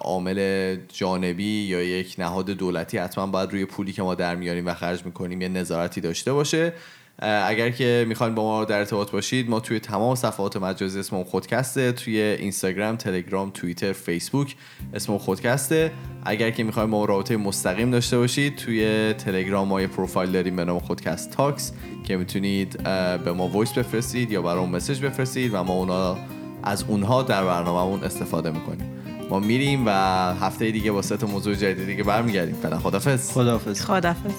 عامل 0.00 0.76
جانبی 0.92 1.62
یا 1.62 1.82
یک 1.82 2.14
نهاد 2.18 2.50
دولتی؟ 2.50 2.98
حتما 2.98 3.26
باید 3.26 3.50
روی 3.52 3.64
پولی 3.64 3.92
که 3.92 4.02
ما 4.02 4.14
در 4.14 4.36
میاریم 4.36 4.66
و 4.66 4.74
خرج 4.74 5.04
می‌کنیم 5.06 5.42
یه 5.42 5.48
نظارتی 5.48 6.00
داشته 6.00 6.32
باشه. 6.32 6.72
اگر 7.18 7.70
که 7.70 8.04
می‌خواین 8.08 8.34
با 8.34 8.42
ما 8.42 8.64
در 8.64 8.78
ارتباط 8.78 9.10
باشید 9.10 9.50
ما 9.50 9.60
توی 9.60 9.80
تمام 9.80 10.14
صفحات 10.14 10.56
مجازی 10.56 11.00
اسممون 11.00 11.24
خودکسته 11.24 11.92
توی 11.92 12.20
اینستاگرام 12.20 12.96
تلگرام 12.96 13.50
توییتر 13.50 13.92
فیسبوک 13.92 14.56
اسممون 14.94 15.18
خودکسته 15.18 15.92
اگر 16.24 16.50
که 16.50 16.64
می‌خواین 16.64 16.90
با 16.90 16.98
ما 16.98 17.04
رابطه 17.04 17.36
مستقیم 17.36 17.90
داشته 17.90 18.18
باشید 18.18 18.56
توی 18.56 19.12
تلگرام 19.12 19.68
ما 19.68 19.80
یه 19.80 19.86
پروفایل 19.86 20.32
داریم 20.32 20.56
به 20.56 20.64
نام 20.64 20.78
خودکست 20.78 21.30
تاکس 21.30 21.72
که 22.04 22.16
می‌تونید 22.16 22.82
به 23.24 23.32
ما 23.32 23.48
voice 23.48 23.72
بفرستید 23.72 24.32
یا 24.32 24.42
برام 24.42 24.70
message 24.70 25.00
بفرستید 25.00 25.54
و 25.54 25.62
ما 25.62 25.72
اونا 25.72 26.16
از 26.62 26.84
اونها 26.88 27.22
در 27.22 27.44
برنامهمون 27.44 28.04
استفاده 28.04 28.50
می‌کنیم. 28.50 28.90
ما 29.30 29.38
میریم 29.38 29.86
و 29.86 29.90
هفته 30.40 30.70
دیگه 30.70 30.92
با 30.92 31.02
سه 31.02 31.16
تا 31.16 31.26
موضوع 31.26 31.54
جدید 31.54 31.86
دیگه 31.86 32.02
برمیگردیم. 32.02 32.54
فعلا 32.54 32.78
خدافظ 32.78 33.32
خداحافظ. 33.32 33.84
خدافظ 33.84 34.32